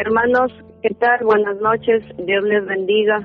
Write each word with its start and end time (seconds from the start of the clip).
Hermanos, 0.00 0.52
¿qué 0.80 0.90
tal? 0.90 1.24
Buenas 1.24 1.60
noches, 1.60 2.04
Dios 2.18 2.44
les 2.44 2.64
bendiga. 2.64 3.20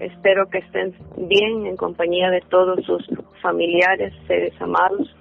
Espero 0.00 0.48
que 0.50 0.58
estén 0.58 0.92
bien 1.16 1.66
en 1.66 1.76
compañía 1.76 2.30
de 2.30 2.40
todos 2.50 2.84
sus 2.84 3.06
familiares, 3.40 4.12
seres 4.26 4.52
amados. 4.60 5.14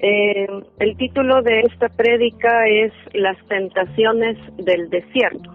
Eh, 0.00 0.46
el 0.78 0.96
título 0.98 1.40
de 1.40 1.60
esta 1.60 1.88
prédica 1.88 2.68
es 2.68 2.92
Las 3.14 3.38
tentaciones 3.46 4.36
del 4.58 4.90
desierto. 4.90 5.50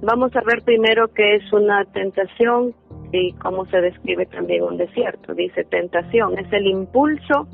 Vamos 0.00 0.30
a 0.36 0.42
ver 0.42 0.62
primero 0.62 1.08
qué 1.08 1.34
es 1.34 1.52
una 1.52 1.84
tentación 1.86 2.76
y 3.10 3.32
cómo 3.42 3.66
se 3.66 3.80
describe 3.80 4.26
también 4.26 4.62
un 4.62 4.76
desierto. 4.76 5.34
Dice 5.34 5.64
tentación, 5.64 6.38
es 6.38 6.52
el 6.52 6.68
impulso 6.68 7.48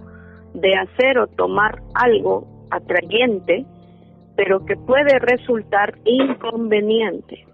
de 0.52 0.74
hacer 0.74 1.16
o 1.18 1.28
tomar 1.28 1.80
algo 1.94 2.46
atrayente, 2.70 3.64
pero 4.36 4.64
que 4.64 4.76
puede 4.76 5.18
resultar 5.18 5.94
inconveniente. 6.04 7.46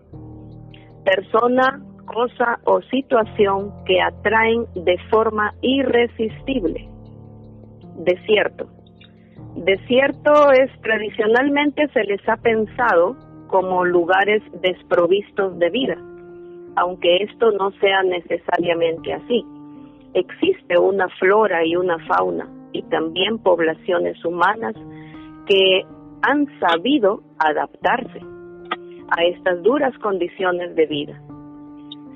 Persona, 1.04 1.82
cosa 2.06 2.58
o 2.64 2.80
situación 2.82 3.72
que 3.84 4.00
atraen 4.00 4.66
de 4.74 4.96
forma 5.10 5.54
irresistible 5.62 6.88
desierto. 8.04 8.66
Desierto 9.56 10.52
es 10.52 10.70
tradicionalmente 10.80 11.88
se 11.88 12.04
les 12.04 12.26
ha 12.28 12.36
pensado 12.36 13.16
como 13.48 13.84
lugares 13.84 14.42
desprovistos 14.62 15.58
de 15.58 15.70
vida, 15.70 15.96
aunque 16.76 17.16
esto 17.24 17.50
no 17.52 17.72
sea 17.72 18.02
necesariamente 18.02 19.12
así. 19.12 19.44
Existe 20.14 20.78
una 20.78 21.08
flora 21.18 21.64
y 21.64 21.76
una 21.76 21.98
fauna 22.06 22.48
y 22.72 22.82
también 22.84 23.38
poblaciones 23.38 24.24
humanas 24.24 24.74
que 25.46 25.82
han 26.22 26.46
sabido 26.58 27.22
adaptarse 27.38 28.20
a 29.10 29.24
estas 29.24 29.62
duras 29.62 29.96
condiciones 29.98 30.74
de 30.76 30.86
vida. 30.86 31.20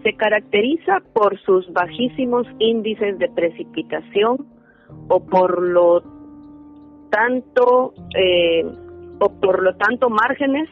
Se 0.03 0.15
caracteriza 0.15 1.01
por 1.13 1.39
sus 1.41 1.71
bajísimos 1.73 2.47
índices 2.59 3.19
de 3.19 3.29
precipitación, 3.31 4.47
o 5.09 5.21
por 5.21 5.63
lo 5.63 6.03
tanto 7.11 7.95
eh, 8.17 8.65
o 9.21 9.29
por 9.41 9.63
lo 9.63 9.75
tanto 9.77 10.11
márgenes 10.11 10.69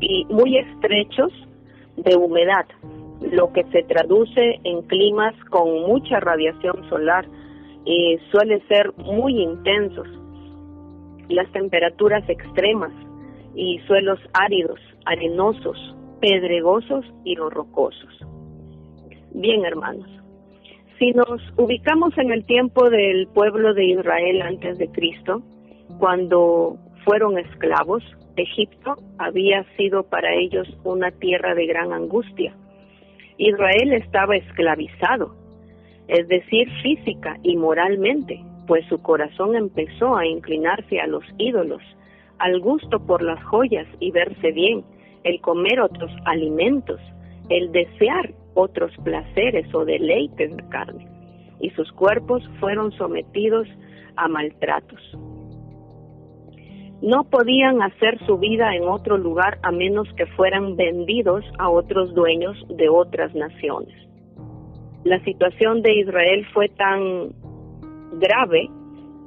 y 0.00 0.24
muy 0.26 0.58
estrechos 0.58 1.32
de 1.96 2.16
humedad, 2.16 2.66
lo 3.20 3.52
que 3.52 3.64
se 3.64 3.82
traduce 3.84 4.60
en 4.64 4.82
climas 4.82 5.34
con 5.50 5.82
mucha 5.82 6.20
radiación 6.20 6.88
solar 6.88 7.26
y 7.84 8.18
suele 8.30 8.60
ser 8.66 8.92
muy 8.96 9.42
intensos, 9.42 10.08
las 11.28 11.50
temperaturas 11.52 12.28
extremas 12.28 12.92
y 13.54 13.78
suelos 13.86 14.18
áridos, 14.32 14.80
arenosos, 15.04 15.94
pedregosos 16.20 17.04
y 17.24 17.36
rocosos. 17.36 18.18
Bien, 19.32 19.64
hermanos, 19.64 20.08
si 20.98 21.12
nos 21.12 21.40
ubicamos 21.56 22.16
en 22.18 22.30
el 22.30 22.44
tiempo 22.44 22.88
del 22.88 23.26
pueblo 23.28 23.74
de 23.74 23.84
Israel 23.84 24.42
antes 24.42 24.78
de 24.78 24.88
Cristo, 24.88 25.42
cuando 25.98 26.78
fueron 27.04 27.38
esclavos, 27.38 28.02
Egipto 28.36 28.96
había 29.18 29.64
sido 29.76 30.04
para 30.04 30.34
ellos 30.34 30.68
una 30.84 31.10
tierra 31.10 31.54
de 31.54 31.66
gran 31.66 31.92
angustia. 31.92 32.54
Israel 33.38 33.92
estaba 33.92 34.36
esclavizado, 34.36 35.34
es 36.08 36.26
decir, 36.28 36.68
física 36.82 37.38
y 37.42 37.56
moralmente, 37.56 38.40
pues 38.66 38.84
su 38.88 39.00
corazón 39.02 39.56
empezó 39.56 40.16
a 40.16 40.26
inclinarse 40.26 41.00
a 41.00 41.06
los 41.06 41.24
ídolos, 41.38 41.82
al 42.38 42.60
gusto 42.60 43.04
por 43.04 43.22
las 43.22 43.42
joyas 43.44 43.86
y 44.00 44.10
verse 44.10 44.52
bien, 44.52 44.84
el 45.22 45.40
comer 45.40 45.80
otros 45.80 46.10
alimentos, 46.26 47.00
el 47.48 47.72
desear 47.72 48.32
otros 48.54 48.92
placeres 49.02 49.72
o 49.74 49.84
deleites 49.84 50.56
de 50.56 50.68
carne, 50.68 51.08
y 51.60 51.70
sus 51.70 51.90
cuerpos 51.92 52.42
fueron 52.60 52.92
sometidos 52.92 53.68
a 54.16 54.28
maltratos. 54.28 55.00
No 57.02 57.24
podían 57.24 57.82
hacer 57.82 58.18
su 58.26 58.38
vida 58.38 58.74
en 58.74 58.84
otro 58.84 59.18
lugar 59.18 59.58
a 59.62 59.70
menos 59.70 60.08
que 60.16 60.26
fueran 60.26 60.76
vendidos 60.76 61.44
a 61.58 61.68
otros 61.68 62.14
dueños 62.14 62.56
de 62.68 62.88
otras 62.88 63.34
naciones. 63.34 63.94
La 65.04 65.22
situación 65.24 65.82
de 65.82 65.96
Israel 65.96 66.46
fue 66.54 66.70
tan 66.70 67.34
grave 68.18 68.68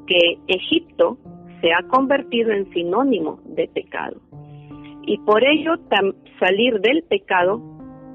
que 0.07 0.37
Egipto 0.47 1.17
se 1.61 1.73
ha 1.73 1.83
convertido 1.87 2.51
en 2.51 2.71
sinónimo 2.71 3.39
de 3.45 3.67
pecado. 3.67 4.21
Y 5.05 5.17
por 5.19 5.43
ello 5.43 5.75
salir 6.39 6.79
del 6.81 7.03
pecado 7.03 7.61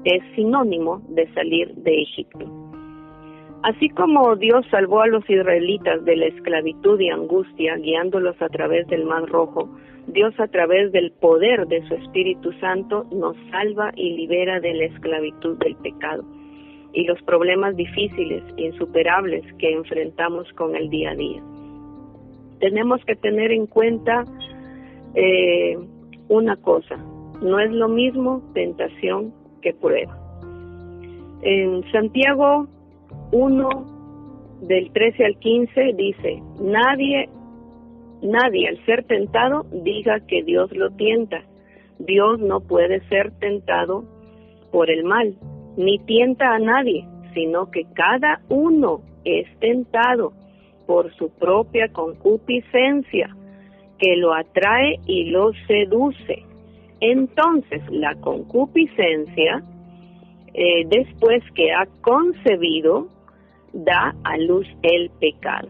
es 0.03 0.21
sinónimo 0.35 1.01
de 1.09 1.31
salir 1.33 1.73
de 1.75 2.01
Egipto. 2.01 2.45
Así 3.63 3.89
como 3.89 4.35
Dios 4.35 4.65
salvó 4.69 5.01
a 5.01 5.07
los 5.07 5.27
israelitas 5.29 6.03
de 6.03 6.17
la 6.17 6.25
esclavitud 6.25 6.99
y 6.99 7.09
angustia, 7.09 7.77
guiándolos 7.77 8.39
a 8.41 8.49
través 8.49 8.85
del 8.87 9.05
mar 9.05 9.25
rojo, 9.25 9.69
Dios 10.07 10.37
a 10.37 10.47
través 10.47 10.91
del 10.91 11.11
poder 11.13 11.65
de 11.67 11.81
su 11.87 11.93
Espíritu 11.95 12.51
Santo 12.59 13.05
nos 13.11 13.37
salva 13.51 13.91
y 13.95 14.11
libera 14.17 14.59
de 14.59 14.73
la 14.73 14.85
esclavitud 14.85 15.57
del 15.59 15.77
pecado 15.77 16.25
y 16.93 17.05
los 17.05 17.21
problemas 17.23 17.75
difíciles, 17.75 18.43
insuperables 18.57 19.43
que 19.57 19.73
enfrentamos 19.73 20.51
con 20.53 20.75
el 20.75 20.89
día 20.89 21.11
a 21.11 21.15
día. 21.15 21.41
Tenemos 22.59 23.03
que 23.05 23.15
tener 23.15 23.51
en 23.51 23.65
cuenta 23.65 24.25
eh, 25.15 25.77
una 26.29 26.55
cosa, 26.57 26.97
no 27.41 27.59
es 27.59 27.71
lo 27.71 27.89
mismo 27.89 28.41
tentación 28.53 29.33
que 29.61 29.73
prueba. 29.73 30.17
En 31.41 31.83
Santiago 31.91 32.67
1, 33.31 33.69
del 34.61 34.91
13 34.91 35.25
al 35.25 35.37
15, 35.39 35.93
dice, 35.97 36.41
nadie, 36.61 37.27
nadie 38.21 38.69
al 38.69 38.85
ser 38.85 39.03
tentado 39.05 39.65
diga 39.71 40.21
que 40.21 40.43
Dios 40.43 40.71
lo 40.71 40.91
tienta. 40.91 41.43
Dios 41.99 42.39
no 42.39 42.61
puede 42.61 43.01
ser 43.09 43.31
tentado 43.39 44.05
por 44.71 44.89
el 44.89 45.03
mal, 45.03 45.35
ni 45.77 45.99
tienta 45.99 46.53
a 46.53 46.59
nadie, 46.59 47.05
sino 47.33 47.71
que 47.71 47.85
cada 47.93 48.41
uno 48.49 49.01
es 49.23 49.47
tentado 49.59 50.33
por 50.85 51.13
su 51.15 51.29
propia 51.29 51.87
concupiscencia, 51.89 53.35
que 53.97 54.15
lo 54.17 54.33
atrae 54.33 54.99
y 55.05 55.25
lo 55.25 55.51
seduce. 55.67 56.43
Entonces 56.99 57.81
la 57.89 58.15
concupiscencia, 58.15 59.63
eh, 60.53 60.85
después 60.87 61.43
que 61.55 61.71
ha 61.71 61.85
concebido, 62.01 63.07
da 63.73 64.15
a 64.23 64.37
luz 64.37 64.67
el 64.83 65.09
pecado. 65.19 65.69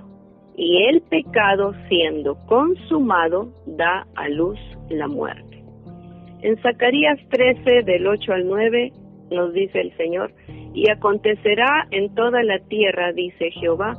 Y 0.55 0.83
el 0.83 1.01
pecado 1.01 1.73
siendo 1.89 2.35
consumado, 2.45 3.51
da 3.65 4.05
a 4.15 4.29
luz 4.29 4.59
la 4.89 5.07
muerte. 5.07 5.63
En 6.41 6.61
Zacarías 6.61 7.17
13, 7.29 7.83
del 7.83 8.05
8 8.05 8.33
al 8.33 8.47
9, 8.47 8.91
nos 9.31 9.53
dice 9.53 9.81
el 9.81 9.95
Señor, 9.97 10.33
y 10.73 10.89
acontecerá 10.89 11.87
en 11.91 12.13
toda 12.15 12.43
la 12.43 12.59
tierra, 12.59 13.11
dice 13.13 13.51
Jehová, 13.51 13.97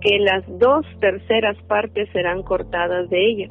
que 0.00 0.18
las 0.18 0.44
dos 0.58 0.86
terceras 1.00 1.56
partes 1.64 2.08
serán 2.12 2.42
cortadas 2.42 3.08
de 3.10 3.26
ella 3.26 3.50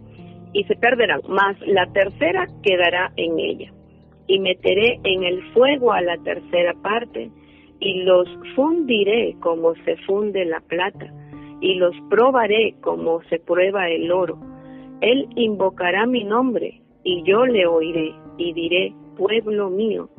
y 0.53 0.63
se 0.65 0.75
perderán, 0.75 1.21
mas 1.27 1.59
la 1.65 1.87
tercera 1.87 2.47
quedará 2.61 3.11
en 3.17 3.39
ella. 3.39 3.73
Y 4.27 4.39
meteré 4.39 4.99
en 5.03 5.23
el 5.23 5.43
fuego 5.51 5.91
a 5.91 6.01
la 6.01 6.17
tercera 6.19 6.73
parte, 6.81 7.29
y 7.79 8.03
los 8.03 8.29
fundiré 8.55 9.35
como 9.41 9.73
se 9.83 9.97
funde 10.05 10.45
la 10.45 10.61
plata, 10.61 11.11
y 11.59 11.75
los 11.75 11.95
probaré 12.09 12.75
como 12.81 13.21
se 13.23 13.39
prueba 13.39 13.89
el 13.89 14.11
oro. 14.11 14.39
Él 15.01 15.27
invocará 15.35 16.05
mi 16.05 16.23
nombre, 16.23 16.81
y 17.03 17.23
yo 17.23 17.45
le 17.45 17.65
oiré, 17.65 18.13
y 18.37 18.53
diré, 18.53 18.93
pueblo 19.17 19.69
mío, 19.69 20.09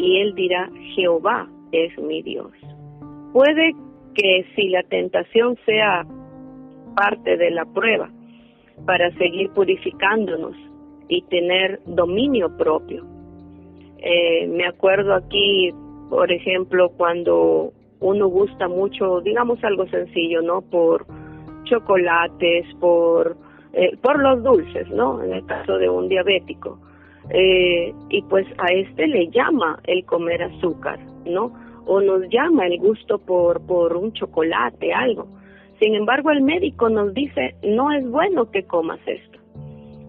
y 0.00 0.20
él 0.20 0.34
dirá, 0.34 0.70
Jehová 0.94 1.48
es 1.72 1.96
mi 1.98 2.22
Dios. 2.22 2.52
Puede 3.32 3.74
que 4.14 4.46
si 4.56 4.68
la 4.68 4.82
tentación 4.84 5.56
sea 5.66 6.06
parte 6.96 7.36
de 7.36 7.50
la 7.50 7.64
prueba, 7.66 8.10
para 8.86 9.10
seguir 9.18 9.50
purificándonos 9.50 10.56
y 11.08 11.22
tener 11.22 11.80
dominio 11.86 12.56
propio. 12.56 13.04
Eh, 13.98 14.46
me 14.48 14.66
acuerdo 14.66 15.14
aquí, 15.14 15.70
por 16.08 16.32
ejemplo, 16.32 16.90
cuando 16.96 17.72
uno 18.00 18.26
gusta 18.28 18.68
mucho, 18.68 19.20
digamos 19.20 19.62
algo 19.62 19.86
sencillo, 19.88 20.40
¿no? 20.40 20.62
Por 20.62 21.06
chocolates, 21.64 22.66
por, 22.80 23.36
eh, 23.74 23.96
por 23.98 24.18
los 24.18 24.42
dulces, 24.42 24.88
¿no? 24.90 25.22
En 25.22 25.32
el 25.34 25.44
caso 25.44 25.76
de 25.76 25.88
un 25.88 26.08
diabético. 26.08 26.78
Eh, 27.28 27.92
y 28.08 28.22
pues 28.22 28.46
a 28.58 28.72
este 28.72 29.06
le 29.06 29.28
llama 29.28 29.78
el 29.84 30.04
comer 30.04 30.42
azúcar, 30.42 30.98
¿no? 31.26 31.52
O 31.86 32.00
nos 32.00 32.28
llama 32.28 32.66
el 32.66 32.78
gusto 32.78 33.18
por, 33.18 33.64
por 33.66 33.96
un 33.96 34.12
chocolate, 34.12 34.92
algo. 34.92 35.28
Sin 35.80 35.94
embargo, 35.94 36.30
el 36.30 36.42
médico 36.42 36.88
nos 36.88 37.14
dice, 37.14 37.54
no 37.62 37.92
es 37.92 38.08
bueno 38.08 38.50
que 38.50 38.64
comas 38.64 39.00
esto. 39.06 39.38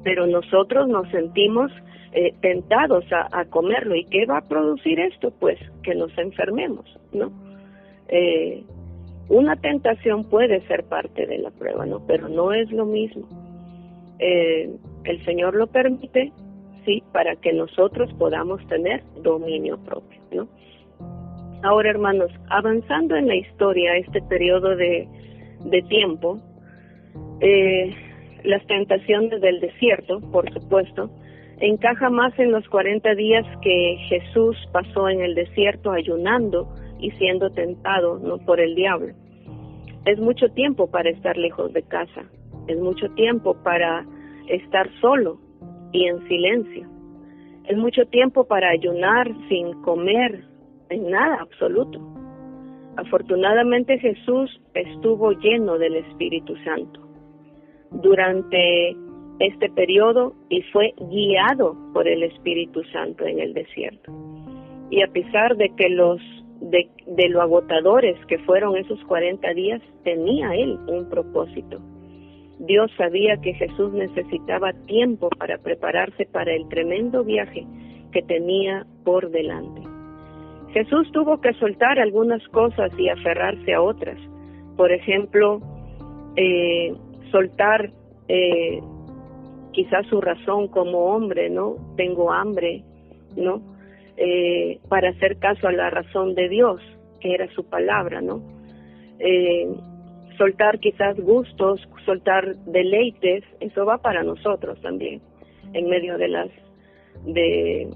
Pero 0.03 0.27
nosotros 0.27 0.87
nos 0.87 1.09
sentimos 1.09 1.71
eh, 2.13 2.33
tentados 2.41 3.05
a, 3.11 3.45
comerlo. 3.45 3.95
¿Y 3.95 4.03
qué 4.05 4.25
va 4.25 4.39
a 4.39 4.47
producir 4.47 4.99
esto? 4.99 5.31
Pues 5.39 5.57
que 5.83 5.95
nos 5.95 6.15
enfermemos, 6.17 6.85
¿no? 7.13 7.31
Eh, 8.09 8.63
una 9.29 9.55
tentación 9.55 10.25
puede 10.25 10.59
ser 10.67 10.83
parte 10.83 11.25
de 11.25 11.37
la 11.37 11.51
prueba, 11.51 11.85
¿no? 11.85 12.05
Pero 12.05 12.27
no 12.27 12.51
es 12.51 12.69
lo 12.71 12.85
mismo. 12.85 13.29
Eh, 14.19 14.69
el 15.05 15.23
Señor 15.23 15.55
lo 15.55 15.67
permite, 15.67 16.33
sí, 16.85 17.03
para 17.11 17.35
que 17.35 17.53
nosotros 17.53 18.11
podamos 18.17 18.65
tener 18.67 19.03
dominio 19.21 19.77
propio. 19.83 20.47
Ahora, 21.63 21.91
hermanos, 21.91 22.31
avanzando 22.49 23.15
en 23.15 23.27
la 23.27 23.35
historia, 23.35 23.95
este 23.97 24.21
periodo 24.23 24.75
de, 24.75 25.07
de 25.65 25.81
tiempo, 25.83 26.39
eh, 27.39 27.95
las 28.43 28.65
tentaciones 28.65 29.41
del 29.41 29.59
desierto, 29.59 30.19
por 30.31 30.51
supuesto, 30.51 31.11
encaja 31.59 32.09
más 32.09 32.37
en 32.39 32.51
los 32.51 32.67
40 32.69 33.13
días 33.15 33.45
que 33.61 33.97
Jesús 34.09 34.57
pasó 34.71 35.09
en 35.09 35.21
el 35.21 35.35
desierto 35.35 35.91
ayunando 35.91 36.67
y 36.99 37.11
siendo 37.11 37.51
tentado 37.51 38.17
¿no? 38.19 38.39
por 38.39 38.59
el 38.59 38.73
diablo. 38.73 39.13
Es 40.05 40.19
mucho 40.19 40.49
tiempo 40.49 40.89
para 40.89 41.11
estar 41.11 41.37
lejos 41.37 41.71
de 41.73 41.83
casa, 41.83 42.23
es 42.67 42.79
mucho 42.79 43.07
tiempo 43.11 43.55
para 43.63 44.05
estar 44.47 44.89
solo 44.99 45.37
y 45.91 46.05
en 46.05 46.27
silencio, 46.27 46.87
es 47.65 47.77
mucho 47.77 48.05
tiempo 48.05 48.45
para 48.45 48.69
ayunar 48.69 49.31
sin 49.47 49.73
comer 49.81 50.43
en 50.89 51.09
nada 51.09 51.37
absoluto. 51.41 51.99
Afortunadamente 52.97 53.97
Jesús 53.99 54.61
estuvo 54.73 55.31
lleno 55.31 55.77
del 55.77 55.95
Espíritu 55.95 56.55
Santo 56.65 56.99
durante 57.91 58.95
este 59.39 59.69
periodo 59.69 60.33
y 60.49 60.61
fue 60.73 60.93
guiado 61.09 61.75
por 61.93 62.07
el 62.07 62.23
Espíritu 62.23 62.83
Santo 62.91 63.25
en 63.25 63.39
el 63.39 63.53
desierto. 63.53 64.11
Y 64.89 65.01
a 65.01 65.07
pesar 65.07 65.55
de 65.55 65.69
que 65.75 65.89
los 65.89 66.19
de, 66.59 66.89
de 67.07 67.29
lo 67.29 67.41
agotadores 67.41 68.17
que 68.27 68.37
fueron 68.39 68.77
esos 68.77 69.03
40 69.05 69.53
días, 69.53 69.81
tenía 70.03 70.53
él 70.55 70.77
un 70.87 71.09
propósito. 71.09 71.79
Dios 72.61 72.91
sabía 72.95 73.37
que 73.37 73.55
Jesús 73.55 73.91
necesitaba 73.91 74.71
tiempo 74.85 75.29
para 75.29 75.57
prepararse 75.57 76.27
para 76.27 76.53
el 76.53 76.67
tremendo 76.69 77.23
viaje 77.23 77.65
que 78.11 78.21
tenía 78.21 78.85
por 79.03 79.31
delante. 79.31 79.81
Jesús 80.71 81.11
tuvo 81.11 81.41
que 81.41 81.53
soltar 81.53 81.99
algunas 81.99 82.47
cosas 82.49 82.91
y 82.99 83.09
aferrarse 83.09 83.73
a 83.73 83.81
otras. 83.81 84.17
Por 84.77 84.91
ejemplo, 84.91 85.59
eh, 86.35 86.93
soltar 87.31 87.91
eh, 88.27 88.79
quizás 89.71 90.05
su 90.05 90.21
razón 90.21 90.67
como 90.67 91.15
hombre, 91.15 91.49
¿no? 91.49 91.77
Tengo 91.97 92.31
hambre, 92.31 92.83
¿no? 93.35 93.59
Eh, 94.17 94.79
para 94.87 95.09
hacer 95.09 95.37
caso 95.39 95.67
a 95.67 95.71
la 95.71 95.89
razón 95.89 96.35
de 96.35 96.47
Dios, 96.47 96.79
que 97.19 97.33
era 97.33 97.51
su 97.55 97.65
palabra, 97.65 98.21
¿no? 98.21 98.39
Soltar 100.41 100.79
quizás 100.79 101.19
gustos, 101.19 101.87
soltar 102.03 102.55
deleites, 102.65 103.43
eso 103.59 103.85
va 103.85 103.99
para 103.99 104.23
nosotros 104.23 104.81
también, 104.81 105.21
en 105.73 105.87
medio 105.87 106.17
de 106.17 106.27
las 106.29 106.49
de, 107.27 107.87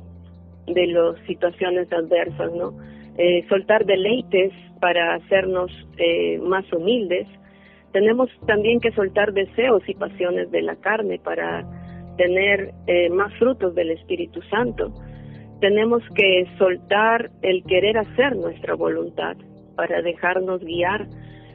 de 0.68 0.88
las 0.88 1.18
situaciones 1.26 1.92
adversas, 1.92 2.54
¿no? 2.54 2.78
Eh, 3.18 3.44
soltar 3.50 3.88
deleites 3.88 4.54
para 4.80 5.16
hacernos 5.16 5.72
eh, 5.98 6.38
más 6.38 6.72
humildes, 6.72 7.28
tenemos 7.94 8.30
también 8.46 8.80
que 8.80 8.92
soltar 8.92 9.34
deseos 9.34 9.82
y 9.88 9.96
pasiones 9.96 10.52
de 10.52 10.62
la 10.62 10.76
carne 10.76 11.18
para 11.18 11.66
tener 12.16 12.76
eh, 12.86 13.10
más 13.10 13.34
frutos 13.40 13.74
del 13.74 13.90
Espíritu 13.90 14.44
Santo. 14.52 14.94
Tenemos 15.62 16.04
que 16.14 16.46
soltar 16.60 17.32
el 17.42 17.64
querer 17.64 17.98
hacer 17.98 18.36
nuestra 18.36 18.76
voluntad 18.76 19.36
para 19.76 20.04
dejarnos 20.04 20.64
guiar 20.64 21.08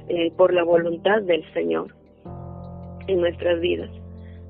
eh, 0.09 0.33
por 0.37 0.53
la 0.53 0.65
voluntad 0.65 1.23
del 1.23 1.45
Señor 1.53 1.95
en 3.07 3.21
nuestras 3.21 3.61
vidas. 3.61 3.91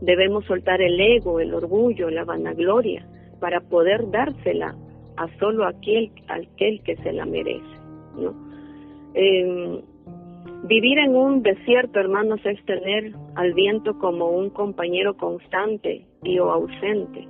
Debemos 0.00 0.44
soltar 0.46 0.80
el 0.80 1.00
ego, 1.00 1.40
el 1.40 1.54
orgullo, 1.54 2.10
la 2.10 2.24
vanagloria 2.24 3.06
para 3.38 3.60
poder 3.60 4.10
dársela 4.10 4.76
a 5.16 5.28
solo 5.38 5.66
aquel, 5.66 6.10
aquel 6.28 6.82
que 6.82 6.96
se 6.96 7.12
la 7.12 7.26
merece. 7.26 7.64
Eh, 9.14 9.82
Vivir 10.62 10.98
en 10.98 11.16
un 11.16 11.42
desierto, 11.42 11.98
hermanos, 11.98 12.40
es 12.44 12.62
tener 12.66 13.14
al 13.34 13.54
viento 13.54 13.98
como 13.98 14.28
un 14.28 14.50
compañero 14.50 15.16
constante 15.16 16.04
y 16.22 16.38
o 16.38 16.50
ausente. 16.50 17.26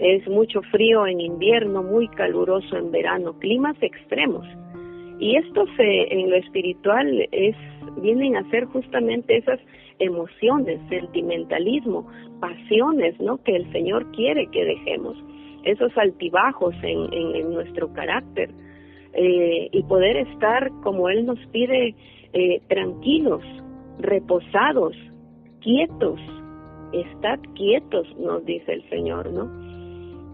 Es 0.00 0.26
mucho 0.28 0.62
frío 0.62 1.06
en 1.06 1.20
invierno, 1.20 1.84
muy 1.84 2.08
caluroso 2.08 2.76
en 2.76 2.90
verano, 2.90 3.38
climas 3.38 3.76
extremos. 3.80 4.44
Y 5.18 5.36
esto 5.36 5.64
se, 5.76 6.12
en 6.12 6.30
lo 6.30 6.36
espiritual 6.36 7.28
es, 7.32 7.56
vienen 8.00 8.36
a 8.36 8.48
ser 8.50 8.66
justamente 8.66 9.36
esas 9.36 9.58
emociones, 9.98 10.80
sentimentalismo, 10.88 12.06
pasiones, 12.40 13.18
¿no? 13.20 13.42
Que 13.42 13.56
el 13.56 13.70
Señor 13.72 14.10
quiere 14.12 14.46
que 14.46 14.64
dejemos, 14.64 15.16
esos 15.64 15.96
altibajos 15.98 16.74
en, 16.82 17.12
en, 17.12 17.52
nuestro 17.52 17.92
carácter 17.92 18.50
eh, 19.14 19.68
y 19.72 19.82
poder 19.84 20.16
estar 20.18 20.70
como 20.82 21.08
Él 21.08 21.26
nos 21.26 21.38
pide 21.48 21.94
eh, 22.32 22.62
tranquilos, 22.68 23.42
reposados, 23.98 24.94
quietos. 25.60 26.20
Estad 26.92 27.38
quietos, 27.54 28.06
nos 28.18 28.44
dice 28.46 28.72
el 28.72 28.88
Señor, 28.88 29.30
¿no? 29.30 29.50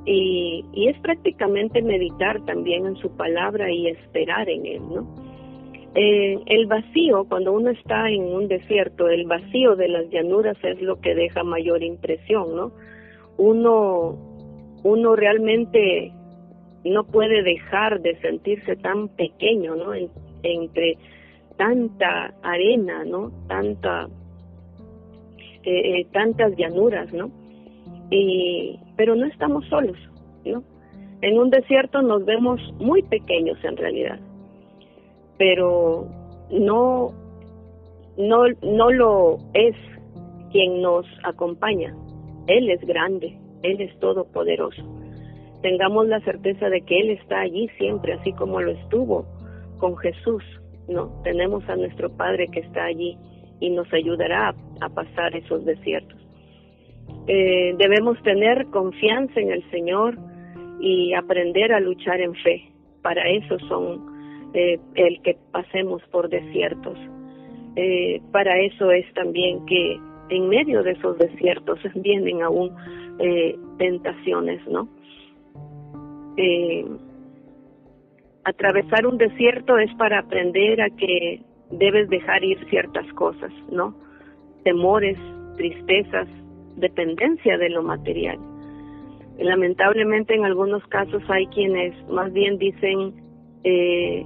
Y, 0.06 0.64
y 0.72 0.88
es 0.88 0.98
prácticamente 1.00 1.80
meditar 1.80 2.44
también 2.44 2.86
en 2.86 2.96
su 2.96 3.10
palabra 3.16 3.70
y 3.70 3.88
esperar 3.88 4.48
en 4.48 4.66
Él, 4.66 4.82
¿no? 4.82 5.06
Eh, 5.96 6.40
el 6.46 6.66
vacío, 6.66 7.24
cuando 7.28 7.52
uno 7.52 7.70
está 7.70 8.10
en 8.10 8.24
un 8.24 8.48
desierto, 8.48 9.08
el 9.08 9.26
vacío 9.26 9.76
de 9.76 9.88
las 9.88 10.10
llanuras 10.10 10.56
es 10.64 10.82
lo 10.82 11.00
que 11.00 11.14
deja 11.14 11.44
mayor 11.44 11.84
impresión, 11.84 12.56
¿no? 12.56 12.72
Uno, 13.38 14.16
uno 14.82 15.16
realmente 15.16 16.12
no 16.84 17.04
puede 17.04 17.42
dejar 17.42 18.00
de 18.00 18.16
sentirse 18.20 18.74
tan 18.76 19.08
pequeño, 19.08 19.76
¿no? 19.76 19.94
entre 20.42 20.98
tanta 21.56 22.34
arena, 22.42 23.04
¿no? 23.04 23.30
Tanta, 23.46 24.08
eh, 25.62 26.00
eh, 26.00 26.06
tantas 26.12 26.56
llanuras, 26.56 27.12
¿no? 27.12 27.30
Y, 28.10 28.78
pero 28.96 29.14
no 29.14 29.26
estamos 29.26 29.64
solos, 29.66 29.96
¿no? 30.44 30.62
En 31.22 31.38
un 31.38 31.50
desierto 31.50 32.02
nos 32.02 32.24
vemos 32.24 32.60
muy 32.78 33.02
pequeños 33.02 33.58
en 33.64 33.76
realidad, 33.76 34.18
pero 35.38 36.06
no, 36.50 37.12
no, 38.18 38.44
no 38.62 38.90
lo 38.90 39.38
es 39.54 39.74
quien 40.52 40.82
nos 40.82 41.06
acompaña. 41.24 41.94
Él 42.46 42.70
es 42.70 42.80
grande, 42.82 43.38
Él 43.62 43.80
es 43.80 43.98
todopoderoso. 44.00 44.82
Tengamos 45.62 46.06
la 46.08 46.20
certeza 46.20 46.68
de 46.68 46.82
que 46.82 47.00
Él 47.00 47.10
está 47.10 47.40
allí 47.40 47.68
siempre, 47.78 48.12
así 48.12 48.32
como 48.32 48.60
lo 48.60 48.72
estuvo 48.72 49.24
con 49.78 49.96
Jesús 49.96 50.42
no, 50.88 51.10
tenemos 51.22 51.66
a 51.68 51.76
nuestro 51.76 52.10
Padre 52.10 52.48
que 52.48 52.60
está 52.60 52.84
allí 52.84 53.16
y 53.60 53.70
nos 53.70 53.90
ayudará 53.92 54.54
a, 54.80 54.88
pasar 54.90 55.34
esos 55.34 55.64
desiertos. 55.64 56.20
Eh, 57.26 57.74
debemos 57.78 58.22
tener 58.22 58.66
confianza 58.66 59.40
en 59.40 59.50
el 59.50 59.70
Señor 59.70 60.18
y 60.80 61.14
aprender 61.14 61.72
a 61.72 61.80
luchar 61.80 62.20
en 62.20 62.34
fe. 62.34 62.70
Para 63.02 63.28
eso 63.28 63.58
son 63.60 64.50
eh, 64.52 64.78
el 64.94 65.22
que 65.22 65.36
pasemos 65.50 66.02
por 66.10 66.28
desiertos. 66.28 66.98
Eh, 67.76 68.20
para 68.30 68.58
eso 68.60 68.90
es 68.90 69.10
también 69.14 69.64
que 69.66 69.98
en 70.28 70.48
medio 70.48 70.82
de 70.82 70.92
esos 70.92 71.18
desiertos 71.18 71.80
vienen 71.94 72.42
aún 72.42 72.72
tentaciones, 73.78 74.60
¿no? 74.66 74.88
atravesar 78.44 79.06
un 79.06 79.18
desierto 79.18 79.78
es 79.78 79.92
para 79.94 80.18
aprender 80.18 80.82
a 80.82 80.90
que 80.90 81.40
debes 81.70 82.08
dejar 82.10 82.42
ir 82.44 82.58
ciertas 82.68 83.06
cosas, 83.14 83.52
¿no? 83.70 83.94
Temores, 84.64 85.16
tristezas, 85.56 86.28
dependencia 86.76 87.58
de 87.58 87.70
lo 87.70 87.82
material. 87.82 88.38
Lamentablemente 89.38 90.34
en 90.34 90.44
algunos 90.44 90.86
casos 90.86 91.22
hay 91.28 91.46
quienes 91.48 91.92
más 92.08 92.32
bien 92.32 92.58
dicen 92.58 93.14
eh, 93.64 94.24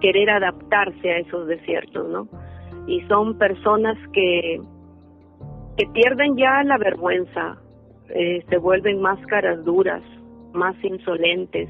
querer 0.00 0.30
adaptarse 0.30 1.10
a 1.10 1.18
esos 1.18 1.46
desiertos, 1.46 2.08
¿no? 2.08 2.28
Y 2.86 3.00
son 3.02 3.38
personas 3.38 3.96
que, 4.12 4.60
que 5.76 5.86
pierden 5.92 6.36
ya 6.36 6.62
la 6.64 6.78
vergüenza, 6.78 7.58
eh, 8.08 8.42
se 8.48 8.56
vuelven 8.56 9.00
más 9.00 9.24
caras 9.26 9.64
duras, 9.64 10.02
más 10.54 10.74
insolentes, 10.82 11.68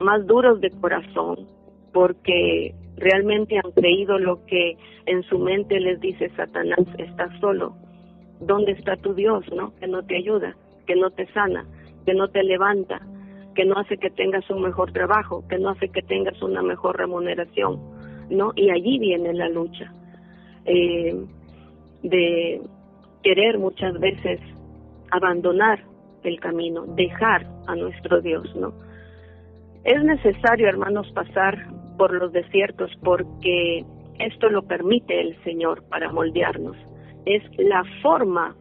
más 0.00 0.26
duros 0.26 0.60
de 0.60 0.70
corazón, 0.70 1.46
porque 1.92 2.74
realmente 2.96 3.56
han 3.56 3.70
creído 3.72 4.18
lo 4.18 4.44
que 4.46 4.76
en 5.06 5.22
su 5.24 5.38
mente 5.38 5.78
les 5.80 6.00
dice 6.00 6.30
Satanás, 6.36 6.80
estás 6.98 7.30
solo, 7.40 7.74
¿dónde 8.40 8.72
está 8.72 8.96
tu 8.96 9.14
Dios, 9.14 9.44
no? 9.54 9.74
Que 9.76 9.86
no 9.86 10.02
te 10.04 10.16
ayuda, 10.16 10.56
que 10.86 10.96
no 10.96 11.10
te 11.10 11.26
sana, 11.32 11.66
que 12.04 12.14
no 12.14 12.28
te 12.28 12.42
levanta, 12.42 13.00
que 13.54 13.64
no 13.64 13.78
hace 13.78 13.98
que 13.98 14.10
tengas 14.10 14.48
un 14.50 14.62
mejor 14.62 14.92
trabajo, 14.92 15.46
que 15.48 15.58
no 15.58 15.70
hace 15.70 15.88
que 15.88 16.02
tengas 16.02 16.40
una 16.42 16.62
mejor 16.62 16.96
remuneración, 16.96 17.78
¿no? 18.30 18.52
Y 18.56 18.70
allí 18.70 18.98
viene 18.98 19.32
la 19.34 19.48
lucha 19.48 19.92
eh, 20.64 21.14
de 22.02 22.60
querer 23.22 23.58
muchas 23.58 23.98
veces 23.98 24.40
abandonar 25.10 25.84
el 26.22 26.38
camino, 26.40 26.84
dejar 26.86 27.46
a 27.66 27.74
nuestro 27.74 28.20
Dios, 28.20 28.54
¿no? 28.56 28.72
Es 29.84 30.02
necesario, 30.04 30.68
hermanos, 30.68 31.10
pasar 31.12 31.66
por 31.96 32.12
los 32.12 32.32
desiertos 32.32 32.90
porque 33.02 33.84
esto 34.18 34.50
lo 34.50 34.62
permite 34.62 35.20
el 35.20 35.42
Señor 35.42 35.82
para 35.88 36.12
moldearnos. 36.12 36.76
Es 37.24 37.42
la 37.58 37.84
forma 38.02 38.54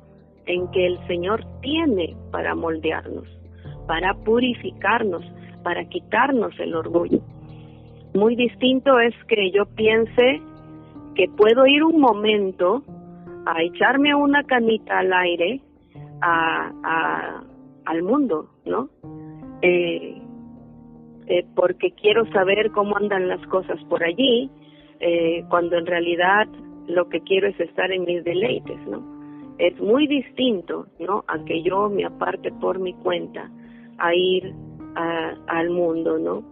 en 0.45 0.69
que 0.71 0.85
el 0.85 1.07
Señor 1.07 1.45
tiene 1.61 2.15
para 2.31 2.55
moldearnos, 2.55 3.27
para 3.87 4.13
purificarnos, 4.13 5.23
para 5.63 5.85
quitarnos 5.85 6.57
el 6.59 6.75
orgullo. 6.75 7.19
Muy 8.13 8.35
distinto 8.35 8.99
es 8.99 9.13
que 9.27 9.51
yo 9.51 9.65
piense 9.75 10.41
que 11.15 11.27
puedo 11.37 11.67
ir 11.67 11.83
un 11.83 11.99
momento 11.99 12.83
a 13.45 13.61
echarme 13.61 14.15
una 14.15 14.43
canita 14.43 14.99
al 14.99 15.13
aire 15.13 15.61
a, 16.21 17.43
al 17.85 18.03
mundo, 18.03 18.49
¿no? 18.65 18.89
Eh, 19.61 20.21
eh, 21.27 21.45
porque 21.55 21.91
quiero 21.91 22.25
saber 22.31 22.71
cómo 22.71 22.97
andan 22.97 23.27
las 23.27 23.45
cosas 23.47 23.79
por 23.85 24.03
allí, 24.03 24.49
eh, 24.99 25.43
cuando 25.49 25.77
en 25.77 25.85
realidad 25.85 26.47
lo 26.89 27.07
que 27.07 27.21
quiero 27.21 27.47
es 27.47 27.59
estar 27.59 27.91
en 27.91 28.03
mis 28.03 28.23
deleites, 28.23 28.79
¿no? 28.87 29.01
Es 29.57 29.79
muy 29.79 30.07
distinto, 30.07 30.87
¿no? 30.99 31.23
A 31.27 31.43
que 31.45 31.61
yo 31.61 31.89
me 31.89 32.05
aparte 32.05 32.51
por 32.51 32.79
mi 32.79 32.93
cuenta 32.93 33.49
a 33.97 34.15
ir 34.15 34.53
al 34.95 35.69
mundo, 35.69 36.17
¿no? 36.17 36.43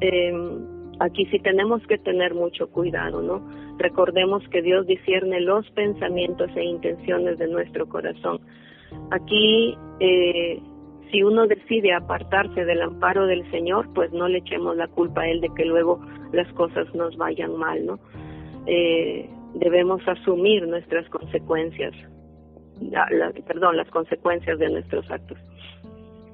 Em, 0.00 0.94
aquí 1.00 1.26
sí 1.26 1.38
tenemos 1.40 1.84
que 1.86 1.98
tener 1.98 2.34
mucho 2.34 2.68
cuidado, 2.70 3.22
¿no? 3.22 3.42
Recordemos 3.78 4.46
que 4.50 4.62
Dios 4.62 4.86
discierne 4.86 5.40
los 5.40 5.68
pensamientos 5.70 6.50
e 6.54 6.64
intenciones 6.64 7.38
de 7.38 7.48
nuestro 7.48 7.88
corazón. 7.88 8.40
Aquí 9.10 9.76
eh, 10.00 10.60
si 11.10 11.22
uno 11.22 11.46
decide 11.46 11.94
apartarse 11.94 12.64
del 12.64 12.82
amparo 12.82 13.26
del 13.26 13.48
Señor, 13.50 13.88
pues 13.94 14.12
no 14.12 14.28
le 14.28 14.38
echemos 14.38 14.76
la 14.76 14.88
culpa 14.88 15.22
a 15.22 15.28
Él 15.28 15.40
de 15.40 15.48
que 15.54 15.64
luego 15.64 16.00
las 16.32 16.52
cosas 16.52 16.92
nos 16.94 17.16
vayan 17.16 17.56
mal, 17.56 17.86
¿no? 17.86 17.98
Eh, 18.70 19.26
debemos 19.54 20.06
asumir 20.06 20.68
nuestras 20.68 21.08
consecuencias, 21.08 21.94
perdón, 23.46 23.78
las 23.78 23.88
consecuencias 23.88 24.58
de 24.58 24.68
nuestros 24.68 25.10
actos. 25.10 25.38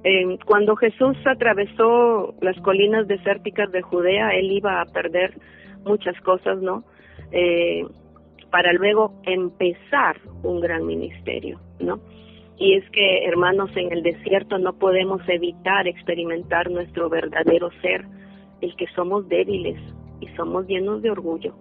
Eh, 0.02 0.36
cuando 0.44 0.74
Jesús 0.74 1.16
atravesó 1.24 2.34
las 2.40 2.60
colinas 2.60 3.06
desérticas 3.06 3.70
de 3.70 3.82
Judea, 3.82 4.30
Él 4.30 4.50
iba 4.50 4.80
a 4.80 4.84
perder 4.84 5.32
muchas 5.84 6.20
cosas, 6.22 6.60
¿no? 6.60 6.82
Eh, 7.30 7.86
para 8.50 8.72
luego 8.72 9.14
empezar 9.22 10.16
un 10.42 10.60
gran 10.60 10.84
ministerio, 10.86 11.60
¿no? 11.78 12.00
Y 12.58 12.74
es 12.74 12.88
que, 12.90 13.26
hermanos, 13.26 13.70
en 13.76 13.92
el 13.92 14.02
desierto 14.02 14.58
no 14.58 14.72
podemos 14.74 15.22
evitar 15.28 15.86
experimentar 15.86 16.68
nuestro 16.68 17.08
verdadero 17.08 17.70
ser, 17.80 18.04
el 18.60 18.74
que 18.74 18.86
somos 18.94 19.28
débiles 19.28 19.78
y 20.20 20.26
somos 20.36 20.66
llenos 20.66 21.00
de 21.00 21.10
orgullo. 21.10 21.54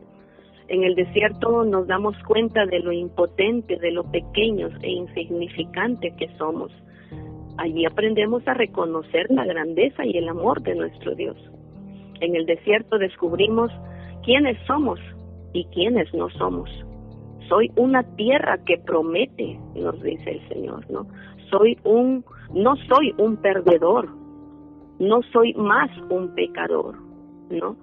En 0.68 0.84
el 0.84 0.96
desierto 0.96 1.66
nos 1.66 1.88
damos 1.88 2.16
cuenta 2.24 2.66
de 2.66 2.80
lo 2.80 2.92
impotente, 2.92 3.78
de 3.78 3.92
lo 3.92 4.04
pequeños 4.10 4.72
e 4.82 4.90
insignificante 4.90 6.14
que 6.18 6.30
somos. 6.38 6.72
Allí 7.58 7.86
aprendemos 7.86 8.48
a 8.48 8.54
reconocer 8.54 9.30
la 9.30 9.46
grandeza 9.46 10.06
y 10.06 10.18
el 10.18 10.28
amor 10.30 10.62
de 10.62 10.76
nuestro 10.76 11.16
Dios. 11.16 11.38
En 12.22 12.36
el 12.36 12.46
desierto 12.46 12.98
descubrimos 12.98 13.72
quiénes 14.24 14.58
somos 14.66 15.00
y 15.54 15.66
quiénes 15.66 16.12
no 16.14 16.30
somos 16.32 16.70
soy 17.54 17.72
una 17.76 18.04
tierra 18.16 18.58
que 18.66 18.78
promete, 18.78 19.60
nos 19.76 20.02
dice 20.02 20.32
el 20.32 20.48
Señor, 20.50 20.90
¿no? 20.90 21.08
Soy 21.50 21.78
un, 21.84 22.24
no 22.54 22.76
soy 22.88 23.14
un 23.18 23.38
perdedor, 23.38 24.10
no 25.00 25.22
soy 25.32 25.54
más 25.54 25.90
un 26.10 26.34
pecador, 26.36 26.96
¿no? 27.50 27.76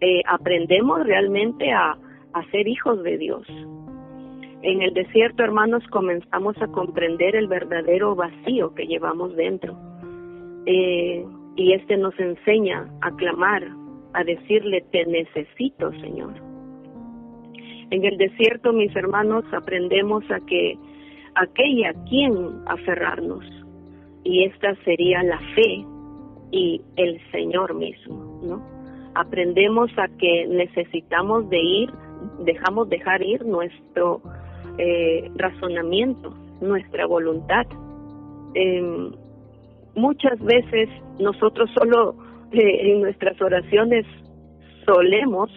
Eh, 0.00 0.22
aprendemos 0.26 1.04
realmente 1.04 1.72
a, 1.72 1.96
a 2.32 2.42
ser 2.50 2.68
hijos 2.68 3.02
de 3.02 3.18
Dios. 3.18 3.46
En 4.62 4.82
el 4.82 4.92
desierto, 4.92 5.44
hermanos, 5.44 5.84
comenzamos 5.90 6.60
a 6.60 6.68
comprender 6.68 7.36
el 7.36 7.46
verdadero 7.46 8.14
vacío 8.14 8.74
que 8.74 8.86
llevamos 8.86 9.36
dentro. 9.36 9.76
Eh, 10.66 11.24
y 11.56 11.72
este 11.72 11.96
nos 11.96 12.18
enseña 12.18 12.88
a 13.00 13.10
clamar, 13.12 13.66
a 14.14 14.24
decirle, 14.24 14.84
te 14.90 15.06
necesito, 15.06 15.92
Señor. 16.00 16.34
En 17.90 18.04
el 18.04 18.18
desierto, 18.18 18.72
mis 18.72 18.94
hermanos, 18.94 19.44
aprendemos 19.52 20.22
a 20.30 20.40
que 20.40 20.76
aquella 21.34 21.90
a 21.90 22.04
quien 22.04 22.34
aferrarnos, 22.66 23.44
y 24.24 24.44
esta 24.44 24.74
sería 24.84 25.22
la 25.22 25.38
fe 25.54 25.84
y 26.50 26.82
el 26.96 27.20
Señor 27.30 27.74
mismo, 27.74 28.40
¿no? 28.42 28.62
Aprendemos 29.14 29.90
a 29.98 30.08
que 30.18 30.46
necesitamos 30.48 31.48
de 31.48 31.58
ir, 31.58 31.90
dejamos 32.40 32.88
dejar 32.88 33.22
ir 33.22 33.44
nuestro 33.44 34.22
eh, 34.78 35.30
razonamiento, 35.36 36.34
nuestra 36.60 37.06
voluntad. 37.06 37.66
Em, 38.54 39.12
muchas 39.94 40.38
veces 40.40 40.88
nosotros 41.18 41.70
solo 41.78 42.14
eh, 42.52 42.92
en 42.92 43.02
nuestras 43.02 43.40
oraciones 43.40 44.06
solemos 44.86 45.50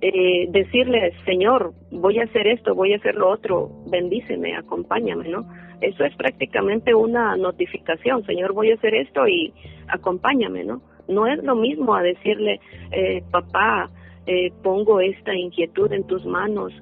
eh, 0.00 0.46
decirle, 0.50 1.12
Señor, 1.24 1.72
voy 1.90 2.18
a 2.18 2.24
hacer 2.24 2.46
esto, 2.46 2.74
voy 2.74 2.92
a 2.92 2.96
hacer 2.96 3.14
lo 3.14 3.30
otro, 3.30 3.70
bendíceme, 3.86 4.56
acompáñame, 4.56 5.28
¿no? 5.28 5.48
Eso 5.80 6.04
es 6.04 6.14
prácticamente 6.16 6.94
una 6.94 7.36
notificación, 7.36 8.24
Señor, 8.26 8.52
voy 8.52 8.70
a 8.70 8.74
hacer 8.74 8.94
esto 8.94 9.26
y 9.26 9.52
acompáñame, 9.88 10.64
¿no? 10.64 10.82
No 11.08 11.26
es 11.26 11.42
lo 11.42 11.54
mismo 11.54 11.94
a 11.94 12.02
decirle, 12.02 12.60
eh, 12.90 13.22
papá, 13.30 13.90
eh, 14.26 14.52
pongo 14.62 15.00
esta 15.00 15.34
inquietud 15.34 15.92
en 15.92 16.04
tus 16.04 16.24
manos, 16.24 16.72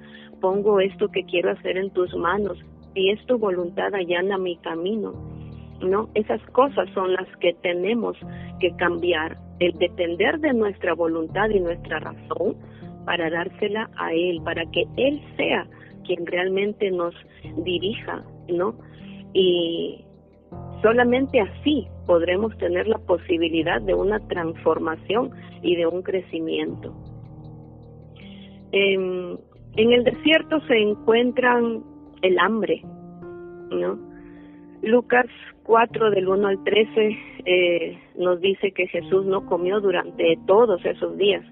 pongo 0.41 0.81
esto 0.81 1.09
que 1.09 1.25
quiero 1.25 1.51
hacer 1.51 1.77
en 1.77 1.91
tus 1.91 2.15
manos, 2.17 2.59
y 2.95 3.11
es 3.11 3.25
tu 3.27 3.39
voluntad 3.39 3.95
allana 3.95 4.39
mi 4.39 4.57
camino. 4.59 5.15
¿no? 5.83 6.09
Esas 6.15 6.41
cosas 6.51 6.89
son 6.95 7.13
las 7.13 7.27
que 7.39 7.55
tenemos 7.55 8.17
que 8.61 8.75
cambiar. 8.77 9.39
El 9.59 9.79
depender 9.79 10.41
de 10.41 10.53
nuestra 10.53 10.95
voluntad 10.95 11.49
y 11.51 11.61
nuestra 11.61 12.01
razón 12.01 12.57
para 13.05 13.31
dársela 13.31 13.91
a 13.97 14.13
Él, 14.13 14.41
para 14.45 14.65
que 14.67 14.87
Él 14.97 15.21
sea 15.37 15.69
quien 16.05 16.27
realmente 16.27 16.91
nos 16.91 17.15
dirija, 17.65 18.25
¿no? 18.49 18.75
Y 19.33 20.05
solamente 20.83 21.41
así 21.41 21.87
podremos 22.07 22.57
tener 22.59 22.89
la 22.89 22.99
posibilidad 22.99 23.81
de 23.81 23.95
una 23.95 24.19
transformación 24.27 25.31
y 25.63 25.77
de 25.77 25.87
un 25.87 26.03
crecimiento. 26.03 26.93
En, 28.73 29.39
en 29.77 29.93
el 29.93 30.05
desierto 30.05 30.61
se 30.67 30.79
encuentran 30.79 31.83
el 32.23 32.39
hambre, 32.39 32.83
¿no? 33.71 33.99
Lucas 34.83 35.27
4 35.63 36.11
del 36.11 36.29
1 36.29 36.49
al 36.49 36.65
13 36.65 37.19
eh, 37.45 37.99
nos 38.17 38.41
dice 38.41 38.73
que 38.73 38.89
Jesús 38.89 39.25
no 39.27 39.47
comió 39.47 39.81
durante 39.81 40.37
todos 40.47 40.85
esos 40.85 41.17
días 41.17 41.45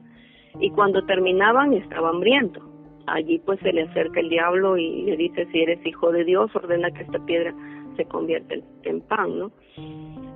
y 0.59 0.71
cuando 0.71 1.05
terminaban 1.07 1.73
estaba 1.75 2.11
hambriento. 2.11 2.61
Allí 3.07 3.39
pues 3.39 3.61
se 3.61 3.73
le 3.73 3.83
acerca 3.83 4.21
el 4.21 4.29
diablo 4.29 4.77
y 4.77 5.03
le 5.05 5.17
dice, 5.17 5.47
si 5.53 5.61
eres 5.61 5.85
hijo 5.87 6.13
de 6.13 6.25
Dios, 6.25 6.55
ordena 6.55 6.91
que 6.91 7.03
esta 7.03 7.25
piedra 7.25 7.55
se 7.97 8.05
convierta 8.05 8.55
en 8.83 9.01
pan, 9.03 9.39
¿no? 9.39 9.53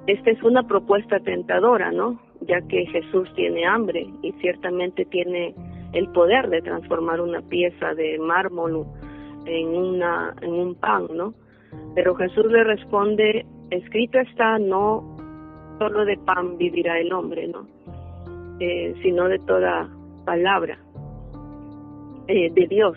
Esta 0.06 0.30
es 0.30 0.42
una 0.42 0.62
propuesta 0.64 1.18
tentadora, 1.20 1.90
¿no? 1.92 2.20
Ya 2.42 2.60
que 2.62 2.86
Jesús 2.86 3.28
tiene 3.34 3.64
hambre 3.66 4.06
y 4.22 4.32
ciertamente 4.40 5.04
tiene 5.06 5.54
el 5.94 6.08
poder 6.08 6.50
de 6.50 6.60
transformar 6.60 7.20
una 7.20 7.40
pieza 7.42 7.94
de 7.94 8.18
mármol 8.18 8.86
en, 9.46 9.68
una, 9.68 10.34
en 10.42 10.52
un 10.52 10.74
pan, 10.74 11.06
¿no? 11.14 11.34
Pero 11.94 12.14
Jesús 12.16 12.46
le 12.46 12.64
responde, 12.64 13.46
escrito 13.70 14.18
está, 14.18 14.58
no 14.58 15.16
solo 15.78 16.04
de 16.04 16.16
pan 16.18 16.56
vivirá 16.58 16.98
el 16.98 17.12
hombre, 17.12 17.48
¿no? 17.48 17.66
Eh, 18.60 18.94
sino 19.02 19.28
de 19.28 19.38
toda 19.40 19.88
palabra 20.24 20.78
eh, 22.28 22.50
de 22.52 22.66
Dios. 22.66 22.96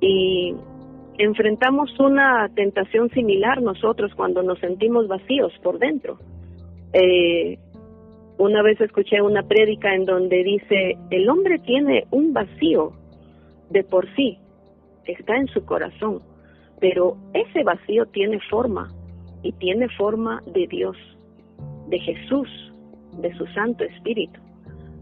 Y 0.00 0.54
enfrentamos 1.18 1.98
una 1.98 2.48
tentación 2.54 3.10
similar 3.10 3.62
nosotros 3.62 4.12
cuando 4.14 4.42
nos 4.42 4.58
sentimos 4.58 5.08
vacíos 5.08 5.52
por 5.62 5.78
dentro. 5.78 6.18
Eh, 6.92 7.58
una 8.38 8.62
vez 8.62 8.80
escuché 8.80 9.20
una 9.22 9.42
prédica 9.42 9.94
en 9.94 10.04
donde 10.04 10.42
dice, 10.42 10.98
el 11.10 11.28
hombre 11.28 11.58
tiene 11.60 12.06
un 12.10 12.32
vacío 12.32 12.92
de 13.70 13.82
por 13.82 14.06
sí, 14.14 14.38
está 15.04 15.36
en 15.36 15.48
su 15.48 15.64
corazón, 15.64 16.20
pero 16.80 17.16
ese 17.32 17.64
vacío 17.64 18.06
tiene 18.06 18.38
forma 18.50 18.92
y 19.42 19.52
tiene 19.52 19.88
forma 19.90 20.42
de 20.46 20.66
Dios, 20.66 20.96
de 21.88 21.98
Jesús, 22.00 22.48
de 23.20 23.34
su 23.36 23.46
Santo 23.46 23.84
Espíritu. 23.84 24.40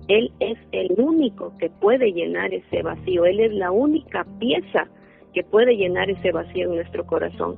Él 0.09 0.31
es 0.39 0.59
el 0.73 0.93
único 0.99 1.57
que 1.59 1.71
puede 1.71 2.13
llenar 2.13 2.53
ese 2.53 2.83
vacío, 2.83 3.25
Él 3.25 3.41
es 3.41 3.53
la 3.53 3.73
única 3.73 4.25
pieza 4.39 4.87
que 5.33 5.43
puede 5.43 5.77
llenar 5.77 6.11
ese 6.11 6.31
vacío 6.31 6.69
en 6.69 6.77
nuestro 6.77 7.05
corazón. 7.07 7.57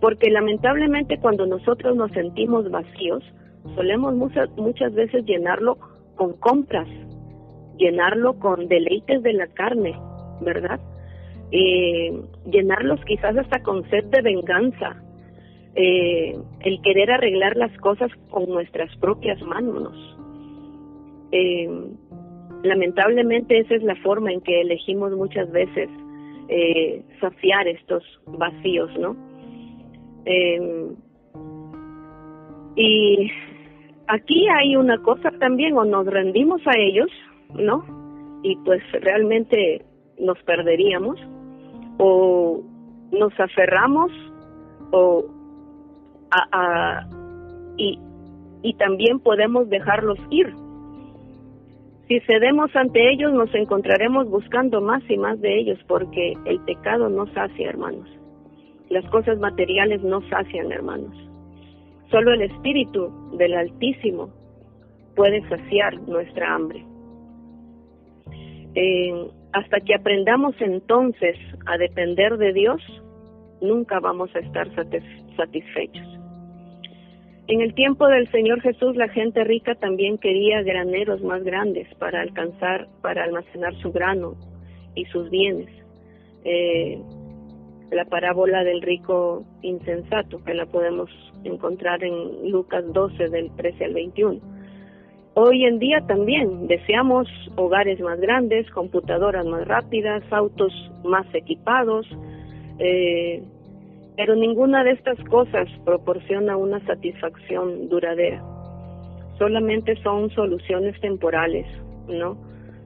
Porque 0.00 0.30
lamentablemente 0.30 1.18
cuando 1.18 1.46
nosotros 1.46 1.96
nos 1.96 2.10
sentimos 2.12 2.70
vacíos, 2.70 3.22
solemos 3.74 4.14
muchas, 4.14 4.50
muchas 4.56 4.94
veces 4.94 5.24
llenarlo 5.24 5.78
con 6.16 6.34
compras, 6.34 6.88
llenarlo 7.76 8.38
con 8.38 8.68
deleites 8.68 9.22
de 9.22 9.32
la 9.32 9.46
carne, 9.48 9.94
¿verdad? 10.40 10.80
Eh, 11.50 12.12
llenarlos 12.46 13.00
quizás 13.04 13.36
hasta 13.36 13.62
con 13.62 13.88
sed 13.90 14.04
de 14.06 14.22
venganza, 14.22 15.02
eh, 15.74 16.36
el 16.60 16.80
querer 16.82 17.10
arreglar 17.10 17.56
las 17.56 17.76
cosas 17.78 18.10
con 18.30 18.48
nuestras 18.48 18.94
propias 18.96 19.40
manos. 19.42 19.94
Eh, 21.32 21.68
lamentablemente 22.62 23.58
esa 23.58 23.74
es 23.74 23.82
la 23.82 23.96
forma 23.96 24.32
en 24.32 24.40
que 24.40 24.60
elegimos 24.60 25.12
muchas 25.12 25.50
veces 25.50 25.88
eh, 26.48 27.02
saciar 27.20 27.66
estos 27.68 28.02
vacíos, 28.26 28.90
¿no? 28.98 29.16
Eh, 30.26 30.88
y 32.76 33.30
aquí 34.08 34.46
hay 34.48 34.76
una 34.76 34.98
cosa 34.98 35.30
también, 35.38 35.76
o 35.76 35.84
nos 35.84 36.06
rendimos 36.06 36.60
a 36.66 36.78
ellos, 36.78 37.10
¿no? 37.54 37.84
Y 38.42 38.56
pues 38.64 38.82
realmente 38.92 39.84
nos 40.18 40.38
perderíamos, 40.42 41.18
o 41.98 42.62
nos 43.12 43.38
aferramos, 43.38 44.10
o 44.90 45.24
a, 46.30 47.06
y, 47.76 47.98
y 48.62 48.74
también 48.74 49.20
podemos 49.20 49.68
dejarlos 49.68 50.18
ir. 50.30 50.52
Si 52.08 52.20
cedemos 52.20 52.74
ante 52.76 53.12
ellos, 53.12 53.32
nos 53.32 53.54
encontraremos 53.54 54.28
buscando 54.28 54.80
más 54.80 55.02
y 55.08 55.16
más 55.16 55.40
de 55.40 55.58
ellos, 55.58 55.78
porque 55.88 56.34
el 56.44 56.60
pecado 56.60 57.08
no 57.08 57.26
sacia, 57.32 57.68
hermanos. 57.68 58.08
Las 58.90 59.04
cosas 59.10 59.38
materiales 59.38 60.02
no 60.02 60.20
sacian, 60.28 60.70
hermanos. 60.70 61.16
Solo 62.14 62.32
el 62.32 62.42
Espíritu 62.42 63.10
del 63.38 63.54
Altísimo 63.54 64.30
puede 65.16 65.42
saciar 65.48 66.00
nuestra 66.02 66.54
hambre. 66.54 66.84
Eh, 68.76 69.30
hasta 69.52 69.80
que 69.80 69.96
aprendamos 69.96 70.54
entonces 70.60 71.36
a 71.66 71.76
depender 71.76 72.36
de 72.36 72.52
Dios, 72.52 72.80
nunca 73.60 73.98
vamos 73.98 74.30
a 74.36 74.38
estar 74.38 74.68
satisfechos. 75.36 76.06
En 77.48 77.62
el 77.62 77.74
tiempo 77.74 78.06
del 78.06 78.30
Señor 78.30 78.60
Jesús, 78.60 78.94
la 78.94 79.08
gente 79.08 79.42
rica 79.42 79.74
también 79.74 80.16
quería 80.18 80.62
graneros 80.62 81.20
más 81.20 81.42
grandes 81.42 81.92
para 81.96 82.20
alcanzar, 82.20 82.86
para 83.02 83.24
almacenar 83.24 83.74
su 83.82 83.90
grano 83.90 84.36
y 84.94 85.04
sus 85.06 85.30
bienes. 85.30 85.68
Eh, 86.44 86.96
la 87.90 88.04
parábola 88.04 88.62
del 88.62 88.82
rico 88.82 89.44
insensato, 89.62 90.44
que 90.44 90.54
la 90.54 90.66
podemos 90.66 91.10
encontrar 91.44 92.02
en 92.02 92.50
Lucas 92.50 92.84
12 92.92 93.28
del 93.28 93.50
13 93.56 93.84
al 93.84 93.94
21. 93.94 94.40
Hoy 95.36 95.64
en 95.64 95.80
día 95.80 96.00
también 96.06 96.68
deseamos 96.68 97.26
hogares 97.56 97.98
más 98.00 98.20
grandes, 98.20 98.70
computadoras 98.70 99.44
más 99.44 99.66
rápidas, 99.66 100.22
autos 100.30 100.72
más 101.02 101.26
equipados, 101.34 102.06
eh, 102.78 103.42
pero 104.16 104.36
ninguna 104.36 104.84
de 104.84 104.92
estas 104.92 105.18
cosas 105.24 105.68
proporciona 105.84 106.56
una 106.56 106.78
satisfacción 106.86 107.88
duradera. 107.88 108.44
Solamente 109.36 109.96
son 110.04 110.30
soluciones 110.30 111.00
temporales, 111.00 111.66
¿no? 112.06 112.36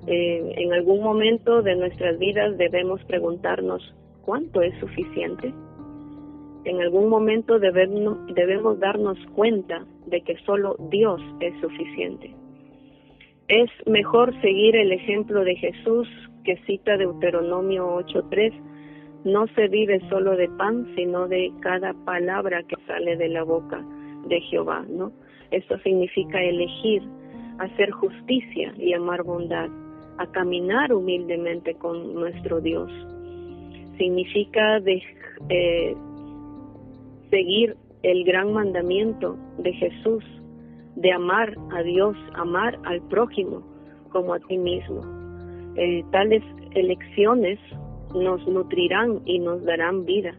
Eh, 0.06 0.54
en 0.56 0.72
algún 0.72 1.02
momento 1.02 1.60
de 1.60 1.76
nuestras 1.76 2.18
vidas 2.18 2.56
debemos 2.56 3.04
preguntarnos 3.04 3.94
cuánto 4.22 4.62
es 4.62 4.72
suficiente. 4.80 5.52
En 6.64 6.80
algún 6.80 7.08
momento 7.08 7.58
debemos, 7.58 8.18
debemos 8.34 8.78
darnos 8.78 9.18
cuenta 9.34 9.84
de 10.06 10.20
que 10.22 10.36
solo 10.44 10.76
Dios 10.90 11.20
es 11.40 11.58
suficiente. 11.60 12.34
Es 13.48 13.70
mejor 13.86 14.38
seguir 14.40 14.76
el 14.76 14.92
ejemplo 14.92 15.44
de 15.44 15.56
Jesús 15.56 16.08
que 16.44 16.56
cita 16.66 16.96
Deuteronomio 16.96 17.98
8.3, 17.98 18.52
no 19.24 19.46
se 19.48 19.68
vive 19.68 20.00
solo 20.08 20.36
de 20.36 20.48
pan, 20.48 20.86
sino 20.94 21.28
de 21.28 21.52
cada 21.60 21.92
palabra 22.04 22.62
que 22.62 22.76
sale 22.86 23.16
de 23.16 23.28
la 23.28 23.42
boca 23.42 23.84
de 24.28 24.40
Jehová, 24.42 24.84
¿no? 24.88 25.12
Esto 25.50 25.78
significa 25.80 26.42
elegir, 26.42 27.02
hacer 27.58 27.90
justicia 27.90 28.72
y 28.78 28.92
amar 28.92 29.24
bondad, 29.24 29.68
a 30.18 30.26
caminar 30.30 30.92
humildemente 30.92 31.74
con 31.74 32.14
nuestro 32.14 32.60
Dios 32.60 32.90
significa 33.98 34.80
de, 34.80 35.02
eh, 35.50 35.94
seguir 37.30 37.76
el 38.02 38.24
gran 38.24 38.52
mandamiento 38.52 39.36
de 39.58 39.72
Jesús, 39.72 40.24
de 40.96 41.12
amar 41.12 41.56
a 41.72 41.82
Dios, 41.82 42.16
amar 42.34 42.78
al 42.84 43.00
prójimo 43.08 43.62
como 44.10 44.34
a 44.34 44.40
ti 44.40 44.58
mismo. 44.58 45.02
Eh, 45.76 46.04
tales 46.10 46.42
elecciones 46.74 47.58
nos 48.14 48.46
nutrirán 48.46 49.20
y 49.24 49.38
nos 49.38 49.64
darán 49.64 50.04
vida, 50.04 50.34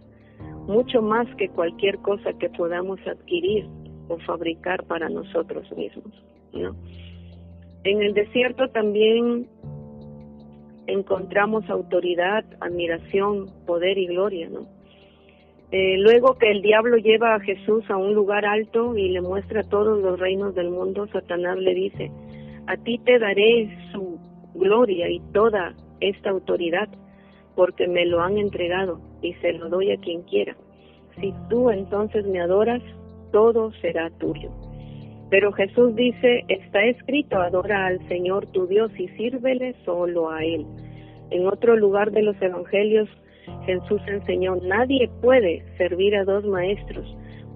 mucho 0.67 1.02
más 1.02 1.28
que 1.36 1.49
cualquier 1.49 1.99
cosa 1.99 2.34
que 2.34 2.49
podamos 2.49 2.99
adquirir 3.08 3.67
o 4.08 4.17
fabricar 4.19 4.84
para 4.86 5.10
nosotros 5.10 5.71
mismos. 5.78 6.13
En 7.84 8.02
el 8.02 8.13
desierto 8.13 8.67
también 8.69 9.47
encontramos 10.88 11.69
autoridad, 11.69 12.43
admiración, 12.60 13.49
poder 13.65 13.97
y 13.97 14.08
gloria, 14.08 14.49
¿no? 14.49 14.79
Eh, 15.71 15.97
luego 15.99 16.36
que 16.38 16.49
el 16.49 16.63
diablo 16.63 16.97
lleva 16.97 17.36
a 17.36 17.39
Jesús 17.39 17.84
a 17.89 17.97
un 17.97 18.15
lugar 18.15 18.43
alto 18.45 18.97
y 18.97 19.10
le 19.10 19.21
muestra 19.21 19.62
todos 19.63 20.01
los 20.01 20.19
reinos 20.19 20.55
del 20.55 20.71
mundo, 20.71 21.08
Satanás 21.08 21.60
le 21.60 21.75
dice, 21.75 22.12
a 22.65 22.75
ti 22.77 22.99
te 23.05 23.19
daré 23.19 23.69
su 23.91 24.19
gloria 24.55 25.10
y 25.10 25.19
toda 25.32 25.75
esta 25.99 26.32
autoridad, 26.32 26.89
porque 27.55 27.88
me 27.88 28.05
lo 28.05 28.21
han 28.21 28.38
entregado 28.38 28.99
y 29.21 29.34
se 29.36 29.53
lo 29.53 29.69
doy 29.69 29.91
a 29.91 29.97
quien 29.97 30.23
quiera. 30.23 30.55
Si 31.21 31.34
tú 31.49 31.69
entonces 31.69 32.25
me 32.25 32.39
adoras, 32.39 32.82
todo 33.32 33.71
será 33.73 34.10
tuyo. 34.17 34.49
Pero 35.29 35.51
Jesús 35.51 35.95
dice, 35.95 36.45
está 36.47 36.84
escrito, 36.86 37.38
adora 37.38 37.86
al 37.86 38.08
Señor 38.08 38.47
tu 38.47 38.65
Dios 38.65 38.91
y 38.97 39.08
sírvele 39.10 39.75
solo 39.86 40.32
a 40.32 40.43
Él. 40.43 40.65
En 41.29 41.47
otro 41.47 41.75
lugar 41.75 42.12
de 42.12 42.23
los 42.23 42.41
Evangelios, 42.41 43.08
Jesús 43.65 44.01
enseñó, 44.07 44.55
nadie 44.57 45.09
puede 45.21 45.63
servir 45.77 46.15
a 46.15 46.23
dos 46.23 46.45
maestros, 46.45 47.05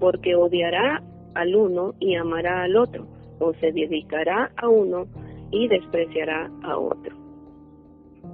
porque 0.00 0.34
odiará 0.34 1.02
al 1.34 1.54
uno 1.54 1.94
y 2.00 2.14
amará 2.14 2.62
al 2.62 2.76
otro, 2.76 3.06
o 3.40 3.52
se 3.54 3.72
dedicará 3.72 4.50
a 4.56 4.68
uno 4.68 5.06
y 5.50 5.68
despreciará 5.68 6.50
a 6.62 6.76
otro. 6.78 7.16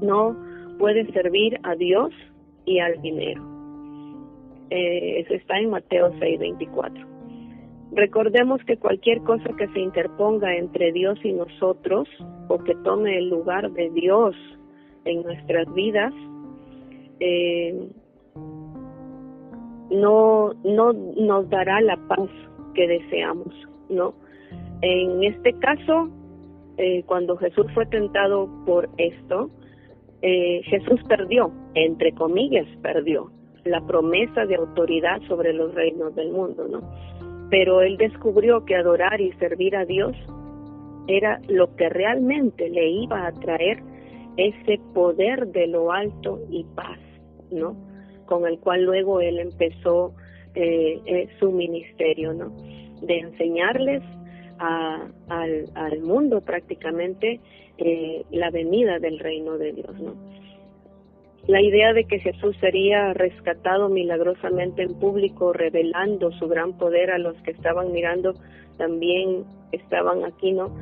No 0.00 0.36
puede 0.78 1.10
servir 1.12 1.58
a 1.62 1.74
Dios 1.74 2.10
y 2.64 2.78
al 2.78 3.00
dinero. 3.02 3.42
Eh, 4.70 5.20
eso 5.20 5.34
está 5.34 5.58
en 5.58 5.70
Mateo 5.70 6.12
6:24. 6.18 7.06
Recordemos 7.92 8.62
que 8.64 8.76
cualquier 8.76 9.20
cosa 9.22 9.50
que 9.58 9.66
se 9.68 9.80
interponga 9.80 10.56
entre 10.56 10.92
Dios 10.92 11.18
y 11.24 11.32
nosotros 11.32 12.08
o 12.48 12.58
que 12.58 12.74
tome 12.84 13.18
el 13.18 13.28
lugar 13.28 13.70
de 13.72 13.90
Dios 13.90 14.36
en 15.04 15.22
nuestras 15.22 15.72
vidas 15.74 16.14
eh, 17.20 17.88
no, 19.90 20.52
no 20.64 20.92
nos 20.92 21.48
dará 21.50 21.80
la 21.80 21.96
paz 22.08 22.28
que 22.74 22.86
deseamos, 22.86 23.54
¿no? 23.88 24.14
En 24.82 25.24
este 25.24 25.52
caso, 25.58 26.08
eh, 26.78 27.02
cuando 27.06 27.36
Jesús 27.36 27.66
fue 27.74 27.86
tentado 27.86 28.48
por 28.64 28.88
esto, 28.96 29.50
eh, 30.22 30.62
Jesús 30.64 31.00
perdió, 31.08 31.52
entre 31.74 32.12
comillas, 32.12 32.66
perdió 32.82 33.30
la 33.64 33.80
promesa 33.86 34.46
de 34.46 34.56
autoridad 34.56 35.20
sobre 35.28 35.52
los 35.52 35.74
reinos 35.74 36.14
del 36.14 36.32
mundo, 36.32 36.66
¿no? 36.68 36.80
pero 37.50 37.82
él 37.82 37.96
descubrió 37.96 38.64
que 38.64 38.76
adorar 38.76 39.20
y 39.20 39.32
servir 39.32 39.76
a 39.76 39.84
Dios 39.84 40.16
era 41.08 41.40
lo 41.48 41.74
que 41.74 41.88
realmente 41.88 42.70
le 42.70 42.88
iba 42.88 43.26
a 43.26 43.32
traer 43.32 43.82
ese 44.36 44.80
poder 44.94 45.48
de 45.48 45.66
lo 45.66 45.90
alto 45.90 46.38
y 46.48 46.64
paz, 46.76 46.98
¿no? 47.50 47.76
Con 48.26 48.46
el 48.46 48.58
cual 48.58 48.84
luego 48.84 49.20
él 49.20 49.38
empezó 49.38 50.14
eh, 50.54 51.00
eh, 51.06 51.28
su 51.38 51.52
ministerio, 51.52 52.32
¿no? 52.32 52.50
De 53.02 53.18
enseñarles 53.18 54.02
al, 54.58 56.00
mundo 56.02 56.40
prácticamente 56.40 57.40
eh, 57.78 58.24
la 58.30 58.50
venida 58.50 58.98
del 58.98 59.20
reino 59.20 59.58
de 59.58 59.72
Dios, 59.72 59.98
¿no? 60.00 60.14
La 61.46 61.62
idea 61.62 61.92
de 61.92 62.04
que 62.04 62.18
Jesús 62.18 62.56
sería 62.60 63.14
rescatado 63.14 63.88
milagrosamente 63.88 64.82
en 64.82 64.98
público, 64.98 65.52
revelando 65.52 66.32
su 66.32 66.48
gran 66.48 66.76
poder 66.76 67.12
a 67.12 67.18
los 67.18 67.36
que 67.42 67.52
estaban 67.52 67.92
mirando, 67.92 68.34
también 68.76 69.44
estaban 69.72 70.24
aquí, 70.24 70.52
¿no? 70.52 70.76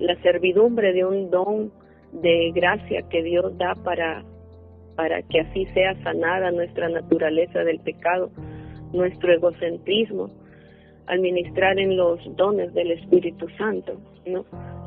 La 0.00 0.20
servidumbre 0.22 0.92
de 0.92 1.04
un 1.04 1.30
don 1.30 1.72
de 2.12 2.52
gracia 2.52 3.02
que 3.08 3.22
Dios 3.22 3.56
da 3.58 3.74
para, 3.76 4.24
para 4.98 5.22
que 5.22 5.38
así 5.38 5.64
sea 5.66 5.94
sanada 6.02 6.50
nuestra 6.50 6.88
naturaleza 6.88 7.60
del 7.60 7.78
pecado, 7.78 8.32
nuestro 8.92 9.32
egocentrismo, 9.32 10.28
al 11.06 11.20
ministrar 11.20 11.78
en 11.78 11.96
los 11.96 12.18
dones 12.34 12.74
del 12.74 12.90
Espíritu 12.90 13.46
Santo. 13.50 13.92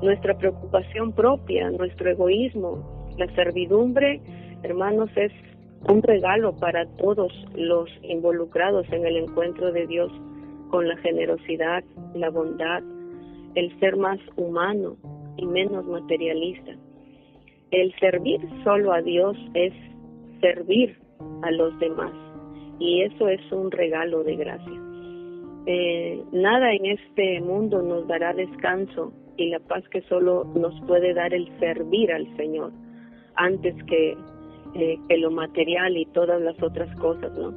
Nuestra 0.01 0.37
preocupación 0.37 1.13
propia, 1.13 1.71
nuestro 1.71 2.09
egoísmo, 2.11 3.07
la 3.17 3.33
servidumbre, 3.35 4.19
hermanos, 4.63 5.09
es 5.15 5.31
un 5.87 6.03
regalo 6.03 6.57
para 6.57 6.85
todos 6.97 7.31
los 7.55 7.89
involucrados 8.03 8.85
en 8.91 9.05
el 9.05 9.15
encuentro 9.15 9.71
de 9.71 9.87
Dios 9.87 10.11
con 10.71 10.89
la 10.89 10.97
generosidad, 10.97 11.85
la 12.15 12.29
bondad, 12.29 12.83
el 13.55 13.79
ser 13.79 13.95
más 13.95 14.19
humano 14.35 14.97
y 15.37 15.45
menos 15.45 15.85
materialista. 15.85 16.73
El 17.71 17.95
servir 18.01 18.41
solo 18.65 18.91
a 18.91 19.01
Dios 19.01 19.37
es 19.53 19.71
servir 20.41 20.97
a 21.43 21.51
los 21.51 21.77
demás 21.79 22.11
y 22.79 23.03
eso 23.03 23.27
es 23.27 23.39
un 23.51 23.71
regalo 23.71 24.23
de 24.23 24.35
gracia. 24.35 24.81
Eh, 25.67 26.23
nada 26.31 26.73
en 26.73 26.87
este 26.87 27.39
mundo 27.41 27.81
nos 27.83 28.07
dará 28.07 28.33
descanso 28.33 29.13
y 29.37 29.49
la 29.49 29.59
paz 29.59 29.87
que 29.89 30.01
solo 30.03 30.45
nos 30.55 30.73
puede 30.87 31.13
dar 31.13 31.33
el 31.33 31.47
servir 31.59 32.11
al 32.11 32.25
Señor 32.35 32.71
antes 33.35 33.75
que, 33.85 34.17
eh, 34.73 34.97
que 35.07 35.17
lo 35.17 35.29
material 35.31 35.95
y 35.97 36.05
todas 36.07 36.41
las 36.41 36.61
otras 36.61 36.93
cosas, 36.97 37.31
¿no? 37.37 37.53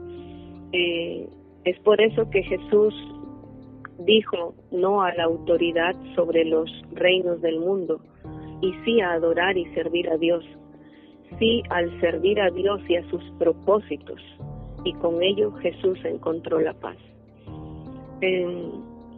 Eh, 0.73 1.27
es 1.65 1.79
por 1.81 2.01
eso 2.01 2.29
que 2.29 2.43
Jesús 2.43 2.95
dijo 4.01 4.55
no 4.71 5.03
a 5.03 5.15
la 5.15 5.25
autoridad 5.25 5.95
sobre 6.15 6.45
los 6.45 6.71
reinos 6.93 7.41
del 7.41 7.61
mundo 7.61 8.01
y 8.61 8.73
sí 8.85 9.01
a 9.01 9.13
adorar 9.13 9.57
y 9.57 9.67
servir 9.75 10.11
a 10.11 10.19
Dios, 10.19 10.45
sí 11.39 11.63
al 11.71 12.01
servir 12.01 12.41
a 12.41 12.51
Dios 12.51 12.81
y 12.89 12.97
a 12.97 13.09
sus 13.11 13.23
propósitos 13.39 14.21
y 14.85 14.93
con 14.95 15.23
ello 15.23 15.53
Jesús 15.57 15.99
encontró 16.05 16.61
la 16.61 16.75
paz. 16.75 16.97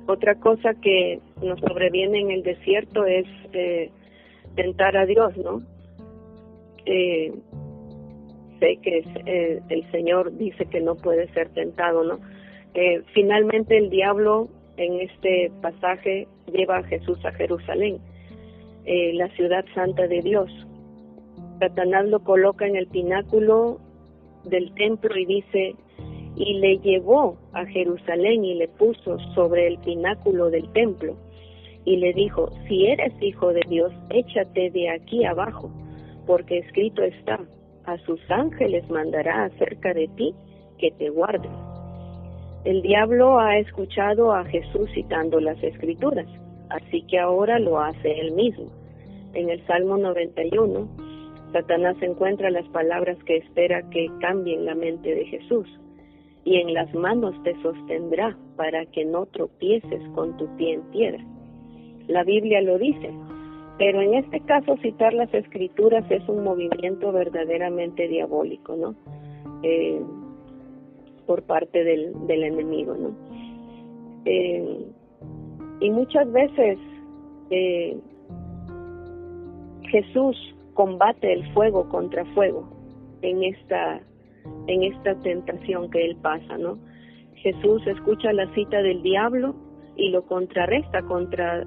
otra 0.06 0.34
cosa 0.36 0.74
que 0.74 1.20
nos 1.42 1.58
sobreviene 1.60 2.20
en 2.20 2.30
el 2.30 2.42
desierto 2.42 3.04
es 3.04 3.26
eh, 3.52 3.90
tentar 4.54 4.96
a 4.96 5.06
Dios, 5.06 5.36
¿no? 5.36 5.62
Eh, 6.86 7.32
sé 8.60 8.78
que 8.82 9.04
eh, 9.26 9.60
el 9.68 9.90
Señor 9.90 10.36
dice 10.36 10.66
que 10.66 10.80
no 10.80 10.94
puede 10.94 11.28
ser 11.32 11.48
tentado, 11.50 12.04
¿no? 12.04 12.20
finalmente 13.14 13.78
el 13.78 13.88
diablo 13.88 14.50
en 14.76 15.00
este 15.00 15.50
pasaje 15.62 16.28
lleva 16.52 16.78
a 16.78 16.82
Jesús 16.84 17.24
a 17.24 17.32
Jerusalén, 17.32 17.98
eh, 18.84 19.12
la 19.14 19.28
ciudad 19.30 19.64
santa 19.74 20.06
de 20.06 20.22
Dios. 20.22 20.50
Satanás 21.58 22.06
lo 22.06 22.20
coloca 22.20 22.66
en 22.66 22.76
el 22.76 22.86
pináculo 22.86 23.78
del 24.44 24.72
templo 24.74 25.16
y 25.16 25.26
dice, 25.26 25.74
y 26.36 26.54
le 26.54 26.78
llevó 26.78 27.38
a 27.52 27.64
Jerusalén 27.66 28.44
y 28.44 28.54
le 28.54 28.68
puso 28.68 29.18
sobre 29.34 29.66
el 29.66 29.78
pináculo 29.78 30.50
del 30.50 30.70
templo 30.72 31.16
y 31.86 31.96
le 31.96 32.12
dijo, 32.12 32.50
si 32.68 32.86
eres 32.86 33.12
hijo 33.22 33.52
de 33.52 33.62
Dios, 33.68 33.92
échate 34.10 34.70
de 34.70 34.90
aquí 34.90 35.24
abajo, 35.24 35.70
porque 36.26 36.58
escrito 36.58 37.02
está, 37.02 37.40
a 37.84 37.96
sus 37.98 38.20
ángeles 38.28 38.88
mandará 38.90 39.44
acerca 39.44 39.94
de 39.94 40.08
ti 40.08 40.34
que 40.78 40.90
te 40.90 41.08
guarden. 41.08 41.52
El 42.64 42.82
diablo 42.82 43.38
ha 43.38 43.58
escuchado 43.58 44.32
a 44.32 44.44
Jesús 44.44 44.90
citando 44.92 45.38
las 45.38 45.62
escrituras, 45.62 46.26
así 46.70 47.02
que 47.02 47.20
ahora 47.20 47.60
lo 47.60 47.80
hace 47.80 48.20
él 48.20 48.32
mismo. 48.32 48.66
En 49.34 49.50
el 49.50 49.64
Salmo 49.66 49.96
91, 49.96 50.88
Satanás 51.52 51.96
encuentra 52.00 52.50
las 52.50 52.68
palabras 52.68 53.16
que 53.24 53.36
espera 53.38 53.88
que 53.90 54.10
cambien 54.20 54.64
la 54.64 54.74
mente 54.74 55.14
de 55.14 55.24
Jesús, 55.26 55.68
y 56.44 56.56
en 56.56 56.74
las 56.74 56.94
manos 56.94 57.34
te 57.42 57.60
sostendrá 57.60 58.36
para 58.56 58.86
que 58.86 59.04
no 59.04 59.26
tropieces 59.26 60.00
con 60.14 60.36
tu 60.36 60.46
pie 60.56 60.74
en 60.74 60.82
piedra. 60.92 61.24
La 62.06 62.22
Biblia 62.22 62.60
lo 62.62 62.78
dice, 62.78 63.10
pero 63.78 64.00
en 64.00 64.14
este 64.14 64.40
caso 64.40 64.76
citar 64.78 65.12
las 65.12 65.32
escrituras 65.34 66.04
es 66.10 66.26
un 66.28 66.44
movimiento 66.44 67.10
verdaderamente 67.12 68.06
diabólico, 68.06 68.76
¿no? 68.76 68.94
Eh, 69.62 70.00
por 71.26 71.42
parte 71.42 71.82
del, 71.82 72.26
del 72.26 72.44
enemigo, 72.44 72.94
¿no? 72.94 73.10
Eh, 74.24 74.86
y 75.80 75.90
muchas 75.90 76.30
veces 76.32 76.78
eh, 77.50 77.96
Jesús 79.90 80.55
combate 80.76 81.32
el 81.32 81.52
fuego 81.52 81.88
contra 81.88 82.24
fuego 82.26 82.68
en 83.22 83.42
esta 83.42 84.00
en 84.68 84.84
esta 84.84 85.20
tentación 85.22 85.90
que 85.90 86.04
él 86.04 86.16
pasa, 86.22 86.56
¿no? 86.56 86.78
Jesús 87.34 87.84
escucha 87.86 88.32
la 88.32 88.46
cita 88.54 88.80
del 88.80 89.02
diablo 89.02 89.56
y 89.96 90.10
lo 90.10 90.24
contrarresta 90.26 91.02
contra 91.02 91.66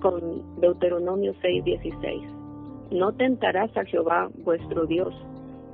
con 0.00 0.60
Deuteronomio 0.60 1.34
6:16. 1.42 2.92
No 2.92 3.12
tentarás 3.14 3.76
a 3.76 3.84
Jehová 3.84 4.30
vuestro 4.44 4.86
Dios 4.86 5.12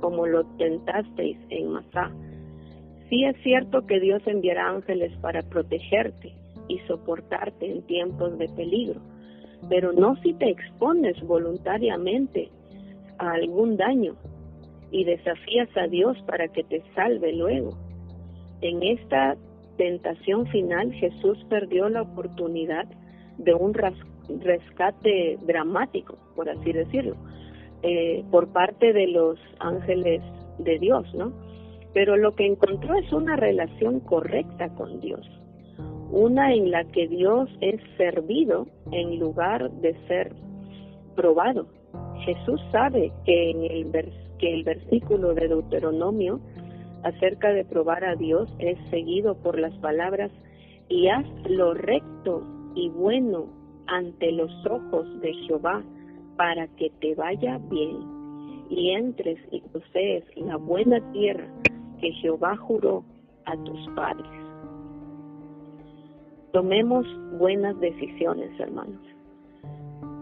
como 0.01 0.25
lo 0.25 0.45
tentasteis 0.57 1.37
en 1.49 1.71
Masá 1.71 2.11
Sí 3.09 3.23
es 3.23 3.37
cierto 3.41 3.85
que 3.85 3.99
Dios 3.99 4.21
enviará 4.25 4.69
ángeles 4.69 5.13
para 5.21 5.41
protegerte 5.41 6.33
y 6.67 6.79
soportarte 6.79 7.71
en 7.71 7.81
tiempos 7.83 8.37
de 8.37 8.49
peligro, 8.49 8.99
pero 9.69 9.93
no 9.93 10.17
si 10.17 10.33
te 10.33 10.49
expones 10.49 11.15
voluntariamente 11.25 12.49
a 13.19 13.31
algún 13.31 13.77
daño 13.77 14.15
y 14.91 15.03
desafías 15.03 15.69
a 15.75 15.87
Dios 15.87 16.17
para 16.25 16.47
que 16.47 16.63
te 16.63 16.83
salve 16.95 17.33
luego. 17.33 17.77
En 18.61 18.83
esta 18.83 19.35
tentación 19.77 20.47
final 20.47 20.91
Jesús 20.93 21.37
perdió 21.49 21.89
la 21.89 22.03
oportunidad 22.03 22.85
de 23.37 23.53
un 23.53 23.73
rescate 23.73 25.37
dramático, 25.45 26.17
por 26.35 26.49
así 26.49 26.71
decirlo, 26.71 27.15
eh, 27.83 28.23
por 28.31 28.47
parte 28.51 28.93
de 28.93 29.07
los 29.07 29.39
ángeles 29.59 30.21
de 30.57 30.79
Dios, 30.79 31.13
¿no? 31.13 31.31
pero 31.97 32.15
lo 32.15 32.35
que 32.35 32.45
encontró 32.45 32.95
es 32.95 33.11
una 33.11 33.35
relación 33.35 33.99
correcta 34.01 34.69
con 34.75 34.99
Dios, 34.99 35.27
una 36.11 36.53
en 36.53 36.69
la 36.69 36.83
que 36.85 37.07
Dios 37.07 37.49
es 37.61 37.81
servido 37.97 38.67
en 38.91 39.19
lugar 39.19 39.71
de 39.71 39.95
ser 40.07 40.31
probado. 41.15 41.67
Jesús 42.27 42.59
sabe 42.73 43.13
que 43.23 43.51
en 43.51 43.63
el, 43.63 44.11
que 44.37 44.53
el 44.53 44.65
versículo 44.65 45.33
de 45.33 45.47
Deuteronomio 45.47 46.41
acerca 47.03 47.53
de 47.53 47.63
probar 47.63 48.03
a 48.03 48.15
Dios 48.15 48.53
es 48.59 48.77
seguido 48.89 49.35
por 49.37 49.57
las 49.57 49.73
palabras 49.75 50.29
y 50.89 51.07
haz 51.07 51.25
lo 51.49 51.73
recto 51.73 52.43
y 52.75 52.89
bueno 52.89 53.45
ante 53.87 54.33
los 54.33 54.51
ojos 54.65 55.07
de 55.21 55.33
Jehová 55.45 55.81
para 56.35 56.67
que 56.75 56.89
te 56.99 57.15
vaya 57.15 57.59
bien 57.69 58.65
y 58.69 58.89
entres 58.89 59.39
y 59.49 59.61
posees 59.61 60.25
la 60.35 60.57
buena 60.57 60.99
tierra 61.13 61.47
que 62.01 62.11
Jehová 62.11 62.57
juró 62.57 63.05
a 63.45 63.55
tus 63.63 63.87
padres. 63.95 64.27
Tomemos 66.51 67.07
buenas 67.39 67.79
decisiones, 67.79 68.51
hermanos. 68.59 69.01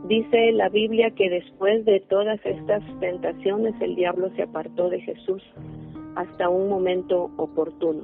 Dice 0.08 0.52
la 0.52 0.70
Biblia 0.70 1.10
que 1.12 1.32
después 1.32 1.84
de 1.84 2.00
todas 2.00 2.40
estas 2.46 2.84
tentaciones 3.00 3.74
el 3.82 3.96
diablo 3.96 4.30
se 4.36 4.44
apartó 4.44 4.88
de 4.90 5.02
Jesús 5.02 5.42
hasta 6.16 6.48
un 6.48 6.70
momento 6.70 7.32
oportuno. 7.38 8.04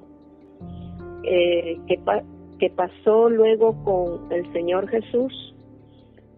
Eh, 1.24 1.78
¿qué, 1.88 2.70
pasó 2.72 3.30
luego 3.30 3.84
con 3.84 4.32
el 4.32 4.52
Señor 4.52 4.88
Jesús? 4.88 5.54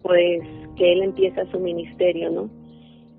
Pues 0.02 0.42
que 0.76 0.92
Él 0.92 1.02
empieza 1.02 1.50
su 1.50 1.58
ministerio, 1.58 2.30
¿no? 2.30 2.50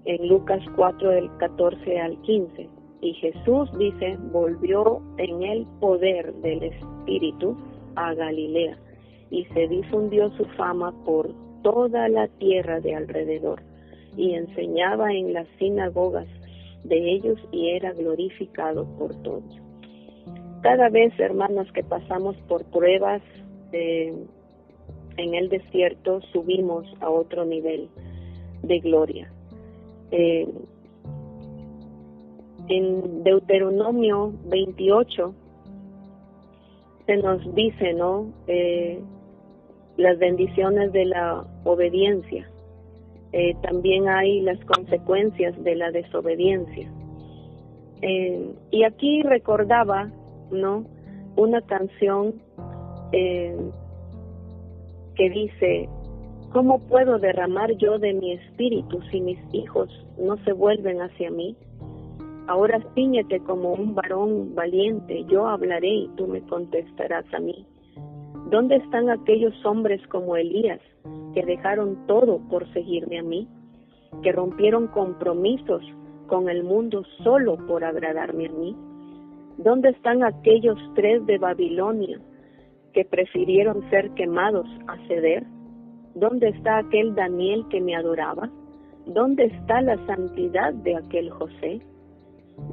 En 0.05 0.27
Lucas 0.27 0.61
4 0.75 1.09
del 1.09 1.35
14 1.37 1.99
al 1.99 2.21
15. 2.21 2.69
Y 3.01 3.13
Jesús 3.13 3.75
dice, 3.79 4.19
volvió 4.31 5.01
en 5.17 5.41
el 5.41 5.65
poder 5.79 6.31
del 6.35 6.61
Espíritu 6.61 7.57
a 7.95 8.13
Galilea 8.13 8.77
y 9.31 9.45
se 9.45 9.67
difundió 9.67 10.29
su 10.37 10.45
fama 10.57 10.93
por 11.05 11.33
toda 11.65 12.07
la 12.09 12.27
tierra 12.27 12.79
de 12.79 12.93
alrededor 12.93 13.63
y 14.15 14.35
enseñaba 14.35 15.11
en 15.11 15.33
las 15.33 15.47
sinagogas 15.57 16.27
de 16.83 17.13
ellos 17.13 17.39
y 17.51 17.69
era 17.69 17.91
glorificado 17.93 18.85
por 18.99 19.15
todos. 19.23 19.59
Cada 20.61 20.89
vez, 20.89 21.11
hermanos, 21.19 21.67
que 21.73 21.83
pasamos 21.83 22.35
por 22.47 22.65
pruebas 22.65 23.23
eh, 23.71 24.13
en 25.17 25.33
el 25.33 25.49
desierto, 25.49 26.21
subimos 26.31 26.85
a 27.01 27.09
otro 27.09 27.45
nivel 27.45 27.89
de 28.61 28.79
gloria. 28.79 29.31
Eh, 30.11 30.47
en 32.67 33.23
Deuteronomio 33.23 34.33
28 34.51 35.33
se 37.07 37.17
nos 37.17 37.55
dice, 37.55 37.93
¿no? 37.95 38.31
Eh, 38.45 38.99
las 39.97 40.19
bendiciones 40.19 40.91
de 40.91 41.05
la 41.05 41.45
obediencia. 41.65 42.49
Eh, 43.33 43.53
también 43.61 44.07
hay 44.07 44.39
las 44.41 44.63
consecuencias 44.65 45.61
de 45.61 45.75
la 45.75 45.91
desobediencia. 45.91 46.89
Eh, 48.01 48.53
y 48.71 48.83
aquí 48.83 49.21
recordaba, 49.23 50.09
¿no? 50.51 50.85
Una 51.35 51.61
canción 51.61 52.35
eh, 53.11 53.57
que 55.15 55.29
dice, 55.29 55.89
¿cómo 56.53 56.79
puedo 56.87 57.19
derramar 57.19 57.75
yo 57.77 57.99
de 57.99 58.13
mi 58.13 58.33
espíritu 58.33 59.01
si 59.11 59.19
mis 59.19 59.39
hijos 59.51 59.89
no 60.17 60.37
se 60.45 60.53
vuelven 60.53 61.01
hacia 61.01 61.29
mí? 61.29 61.57
Ahora 62.47 62.79
ciñete 62.93 63.39
como 63.39 63.73
un 63.73 63.95
varón 63.95 64.53
valiente, 64.53 65.25
yo 65.25 65.47
hablaré 65.47 65.89
y 65.89 66.09
tú 66.15 66.27
me 66.27 66.41
contestarás 66.41 67.25
a 67.33 67.39
mí. 67.39 67.65
¿Dónde 68.51 68.75
están 68.75 69.09
aquellos 69.09 69.53
hombres 69.65 69.99
como 70.07 70.37
Elías 70.37 70.79
que 71.35 71.45
dejaron 71.45 72.07
todo 72.07 72.39
por 72.49 72.67
seguirme 72.73 73.19
a 73.19 73.23
mí? 73.23 73.47
Que 74.23 74.31
rompieron 74.31 74.87
compromisos 74.87 75.83
con 76.27 76.49
el 76.49 76.63
mundo 76.63 77.03
solo 77.23 77.57
por 77.67 77.83
agradarme 77.83 78.47
a 78.47 78.51
mí? 78.51 78.75
¿Dónde 79.57 79.89
están 79.89 80.23
aquellos 80.23 80.77
tres 80.95 81.25
de 81.25 81.37
Babilonia 81.37 82.19
que 82.93 83.05
prefirieron 83.05 83.87
ser 83.89 84.09
quemados 84.11 84.67
a 84.87 84.97
ceder? 85.07 85.45
¿Dónde 86.15 86.49
está 86.49 86.77
aquel 86.77 87.13
Daniel 87.13 87.65
que 87.69 87.81
me 87.81 87.95
adoraba? 87.95 88.49
¿Dónde 89.05 89.45
está 89.45 89.81
la 89.81 89.97
santidad 90.07 90.73
de 90.73 90.95
aquel 90.95 91.29
José? 91.29 91.81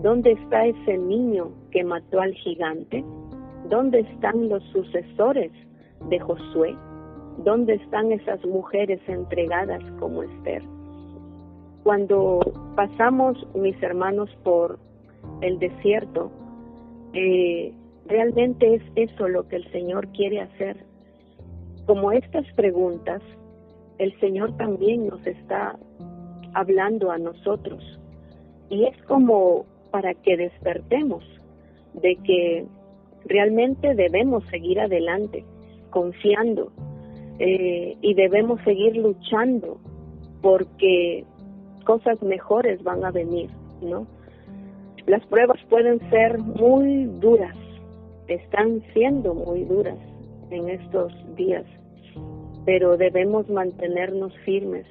¿Dónde 0.03 0.33
está 0.33 0.67
ese 0.67 0.97
niño 0.99 1.51
que 1.73 1.83
mató 1.83 2.21
al 2.21 2.33
gigante? 2.35 3.05
¿Dónde 3.69 4.01
están 4.01 4.49
los 4.49 4.63
sucesores 4.73 5.51
de 6.09 6.21
Josué? 6.21 6.77
¿Dónde 7.45 7.75
están 7.75 8.13
esas 8.13 8.45
mujeres 8.45 9.01
entregadas 9.09 9.83
como 9.99 10.23
Esther? 10.23 10.63
Cuando 11.83 12.41
pasamos, 12.77 13.37
mis 13.57 13.81
hermanos, 13.83 14.31
por 14.45 14.79
el 15.41 15.59
desierto, 15.59 16.31
eh, 17.15 17.73
realmente 18.07 18.77
es 18.77 18.83
eso 18.95 19.27
lo 19.27 19.49
que 19.49 19.57
el 19.57 19.71
Señor 19.73 20.07
quiere 20.09 20.41
hacer. 20.41 20.85
Como 21.87 22.13
estas 22.13 22.47
preguntas, 22.53 23.21
el 23.99 24.19
Señor 24.21 24.57
también 24.57 25.09
nos 25.09 25.27
está 25.27 25.77
hablando 26.55 27.11
a 27.11 27.19
nosotros. 27.19 27.83
Y 28.71 28.85
es 28.85 28.97
como 29.05 29.67
para 29.91 30.15
que 30.15 30.37
despertemos 30.37 31.25
de 31.95 32.15
que 32.25 32.67
realmente 33.25 33.95
debemos 33.95 34.45
seguir 34.51 34.79
adelante, 34.79 35.45
confiando, 35.91 36.71
eh, 37.45 37.97
y 38.01 38.15
debemos 38.15 38.61
seguir 38.63 38.97
luchando 38.97 39.81
porque 40.43 41.25
cosas 41.85 42.23
mejores 42.23 42.81
van 42.85 43.05
a 43.05 43.11
venir, 43.11 43.51
¿no? 43.81 44.07
Las 45.07 45.27
pruebas 45.27 45.59
pueden 45.69 45.99
ser 46.09 46.39
muy 46.39 47.07
duras, 47.21 47.57
están 48.29 48.81
siendo 48.93 49.35
muy 49.35 49.65
duras 49.65 49.99
en 50.51 50.69
estos 50.69 51.13
días, 51.35 51.65
pero 52.65 52.97
debemos 52.97 53.51
mantenernos 53.51 54.33
firmes. 54.45 54.87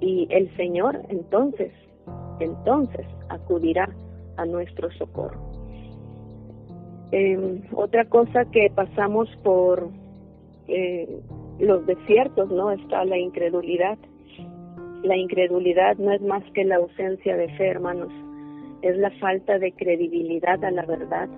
Y 0.00 0.28
el 0.30 0.54
Señor 0.56 1.00
entonces, 1.08 1.72
entonces 2.38 3.06
acudirá 3.28 3.88
a 4.36 4.46
nuestro 4.46 4.88
socorro. 4.92 5.40
Em, 7.10 7.62
otra 7.74 8.04
cosa 8.04 8.44
que 8.52 8.70
pasamos 8.72 9.28
por 9.42 9.90
eh, 10.68 11.08
los 11.58 11.84
desiertos, 11.86 12.50
¿no? 12.50 12.70
Está 12.70 13.04
la 13.04 13.18
incredulidad. 13.18 13.98
La 15.02 15.16
incredulidad 15.16 15.96
no 15.96 16.12
es 16.12 16.20
más 16.22 16.42
que 16.52 16.64
la 16.64 16.76
ausencia 16.76 17.36
de 17.36 17.48
fe, 17.56 17.68
hermanos, 17.68 18.12
es 18.82 18.96
la 18.96 19.10
falta 19.12 19.58
de 19.58 19.72
credibilidad 19.72 20.62
a 20.64 20.70
la 20.70 20.84
verdad. 20.84 21.28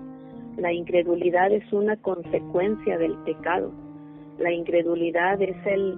La 0.57 0.73
incredulidad 0.73 1.51
es 1.51 1.71
una 1.71 1.95
consecuencia 1.97 2.97
del 2.97 3.15
pecado. 3.23 3.71
La 4.37 4.51
incredulidad 4.51 5.41
es 5.41 5.55
el 5.65 5.97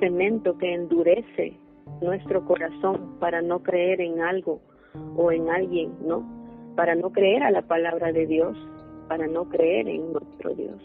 cemento 0.00 0.56
que 0.58 0.74
endurece 0.74 1.54
nuestro 2.00 2.44
corazón 2.44 3.18
para 3.18 3.42
no 3.42 3.62
creer 3.62 4.00
en 4.00 4.20
algo 4.20 4.60
o 5.16 5.32
en 5.32 5.48
alguien, 5.50 5.92
¿no? 6.06 6.22
Para 6.76 6.94
no 6.94 7.10
creer 7.10 7.42
a 7.42 7.50
la 7.50 7.62
palabra 7.62 8.12
de 8.12 8.26
Dios, 8.26 8.56
para 9.08 9.26
no 9.26 9.48
creer 9.48 9.88
en 9.88 10.12
nuestro 10.12 10.54
Dios. 10.54 10.80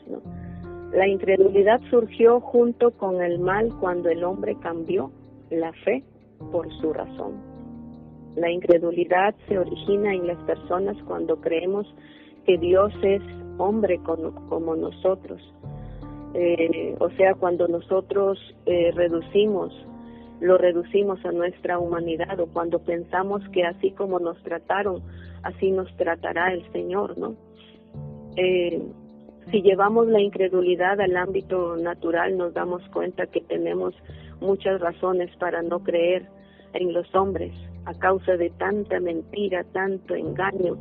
La 0.93 1.07
incredulidad 1.07 1.81
surgió 1.89 2.39
junto 2.39 2.91
con 2.91 3.21
el 3.21 3.39
mal 3.39 3.73
cuando 3.79 4.09
el 4.09 4.23
hombre 4.23 4.55
cambió 4.61 5.11
la 5.49 5.73
fe 5.73 6.03
por 6.51 6.71
su 6.79 6.93
razón. 6.93 7.33
La 8.35 8.49
incredulidad 8.49 9.35
se 9.47 9.59
origina 9.59 10.13
en 10.13 10.27
las 10.27 10.37
personas 10.43 10.97
cuando 11.05 11.39
creemos 11.39 11.87
que 12.45 12.57
Dios 12.57 12.93
es 13.03 13.21
hombre 13.57 13.99
como, 14.03 14.75
nosotros. 14.75 15.41
Eh, 16.33 16.95
o 16.99 17.09
sea, 17.11 17.35
cuando 17.35 17.67
nosotros 17.67 18.39
eh, 18.65 18.91
reducimos, 18.93 19.71
lo 20.39 20.57
reducimos 20.57 21.23
a 21.25 21.31
nuestra 21.31 21.77
humanidad 21.77 22.39
o 22.39 22.47
cuando 22.47 22.79
pensamos 22.79 23.41
que 23.49 23.63
así 23.63 23.91
como 23.91 24.19
nos 24.19 24.41
trataron, 24.43 25.01
así 25.43 25.71
nos 25.71 25.95
tratará 25.95 26.53
el 26.53 26.69
Señor, 26.71 27.17
¿no? 27.17 27.35
Eh, 28.35 28.81
si 29.51 29.61
llevamos 29.61 30.07
la 30.07 30.21
incredulidad 30.21 30.99
al 31.01 31.15
ámbito 31.17 31.75
natural, 31.77 32.37
nos 32.37 32.53
damos 32.53 32.81
cuenta 32.89 33.27
que 33.27 33.41
tenemos 33.41 33.93
muchas 34.41 34.79
razones 34.79 35.35
para 35.37 35.61
no 35.61 35.83
creer 35.83 36.27
en 36.73 36.93
los 36.93 37.13
hombres 37.13 37.53
a 37.85 37.93
causa 37.93 38.37
de 38.37 38.49
tanta 38.51 38.99
mentira, 38.99 39.63
tanto 39.73 40.15
engaño. 40.15 40.77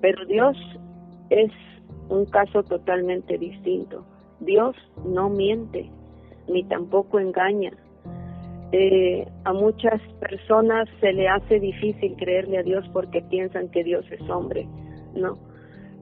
Pero 0.00 0.24
Dios 0.26 0.56
es 1.28 1.50
un 2.08 2.24
caso 2.26 2.62
totalmente 2.62 3.38
distinto. 3.38 4.04
Dios 4.40 4.74
no 5.04 5.28
miente, 5.28 5.90
ni 6.48 6.64
tampoco 6.64 7.18
engaña. 7.18 7.72
Eh, 8.72 9.26
a 9.44 9.52
muchas 9.52 10.00
personas 10.20 10.88
se 11.00 11.12
le 11.12 11.28
hace 11.28 11.60
difícil 11.60 12.14
creerle 12.16 12.58
a 12.58 12.62
Dios 12.62 12.88
porque 12.92 13.20
piensan 13.22 13.68
que 13.68 13.84
Dios 13.84 14.04
es 14.10 14.22
hombre, 14.30 14.66
¿no? 15.14 15.38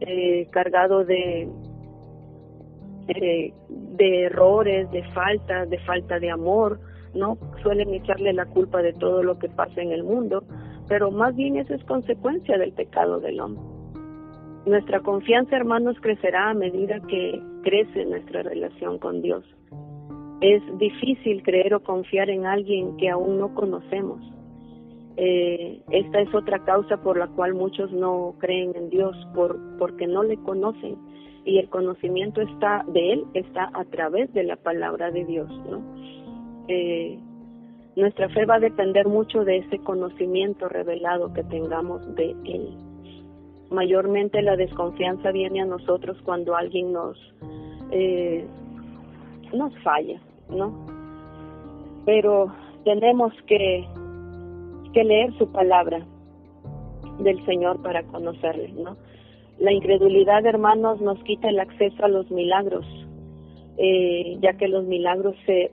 Eh, 0.01 0.47
cargado 0.51 1.05
de, 1.05 1.49
de 3.07 4.23
errores, 4.25 4.91
de 4.93 5.03
falta, 5.13 5.67
de 5.67 5.79
falta 5.81 6.19
de 6.19 6.31
amor, 6.31 6.79
¿no? 7.15 7.39
Suelen 7.63 7.93
echarle 7.95 8.33
la 8.33 8.47
culpa 8.47 8.83
de 8.83 8.93
todo 8.93 9.23
lo 9.23 9.39
que 9.39 9.49
pasa 9.49 9.81
en 9.81 9.93
el 9.93 10.05
mundo, 10.05 10.45
pero 10.89 11.11
más 11.11 11.35
bien 11.35 11.57
eso 11.57 11.75
es 11.75 11.83
consecuencia 11.85 12.59
del 12.59 12.73
pecado 12.73 13.21
del 13.21 13.41
hombre. 13.41 13.63
Nuestra 14.67 15.01
confianza, 15.01 15.57
hermanos, 15.57 15.97
crecerá 16.01 16.51
a 16.51 16.55
medida 16.55 17.01
que 17.01 17.41
crece 17.63 18.05
nuestra 18.05 18.43
relación 18.43 18.99
con 18.99 19.23
Dios. 19.23 19.45
Es 20.41 20.63
difícil 20.79 21.43
creer 21.43 21.75
o 21.75 21.83
confiar 21.83 22.31
en 22.31 22.47
alguien 22.47 22.97
que 22.97 23.09
aún 23.09 23.39
no 23.39 23.55
conocemos. 23.55 24.21
Eh, 25.21 25.83
esta 25.91 26.21
es 26.21 26.33
otra 26.33 26.61
causa 26.61 27.03
por 27.03 27.19
la 27.19 27.27
cual 27.27 27.55
muchos 27.55 27.91
no 27.91 28.37
creen 28.39 28.77
en 28.77 28.89
Dios, 28.89 29.17
por, 29.35 29.59
porque 29.77 30.07
no 30.07 30.23
le 30.23 30.37
conocen 30.37 30.97
y 31.45 31.59
el 31.59 31.69
conocimiento 31.71 32.41
está 32.43 32.85
de 32.89 33.15
él 33.15 33.25
está 33.33 33.71
a 33.73 33.85
través 33.87 34.33
de 34.35 34.45
la 34.45 34.57
palabra 34.57 35.11
de 35.11 35.25
Dios, 35.25 35.49
¿no? 35.69 35.83
Eh, 36.69 37.19
nuestra 37.97 38.29
fe 38.29 38.45
va 38.45 38.57
a 38.57 38.61
depender 38.61 39.09
mucho 39.09 39.45
de 39.45 39.57
ese 39.57 39.79
conocimiento 39.79 40.69
revelado 40.69 41.33
que 41.33 41.43
tengamos 41.43 42.15
de 42.15 42.37
él. 42.45 42.77
Mayormente 43.71 44.41
la 44.43 44.57
desconfianza 44.57 45.33
viene 45.33 45.63
a 45.63 45.65
nosotros 45.65 46.17
cuando 46.23 46.55
alguien 46.55 46.93
nos 46.93 47.19
eh, 47.91 48.47
nos 49.53 49.77
falla, 49.83 50.21
¿no? 50.51 50.87
Pero 52.05 52.53
tenemos 52.85 53.33
que 53.47 53.89
que 54.99 55.05
leer 55.05 55.33
su 55.39 55.47
palabra 55.53 56.05
del 57.21 57.45
Señor 57.47 57.81
para 57.83 58.03
conocerle, 58.03 58.73
¿no? 58.73 58.97
La 59.61 59.71
incredulidad, 59.71 60.45
hermanos, 60.45 61.01
nos 61.01 61.23
quita 61.23 61.49
el 61.51 61.61
acceso 61.61 62.05
a 62.05 62.09
los 62.09 62.29
milagros, 62.33 62.85
eh, 63.77 64.39
ya 64.41 64.55
que 64.55 64.67
los 64.67 64.85
milagros 64.87 65.37
se 65.47 65.71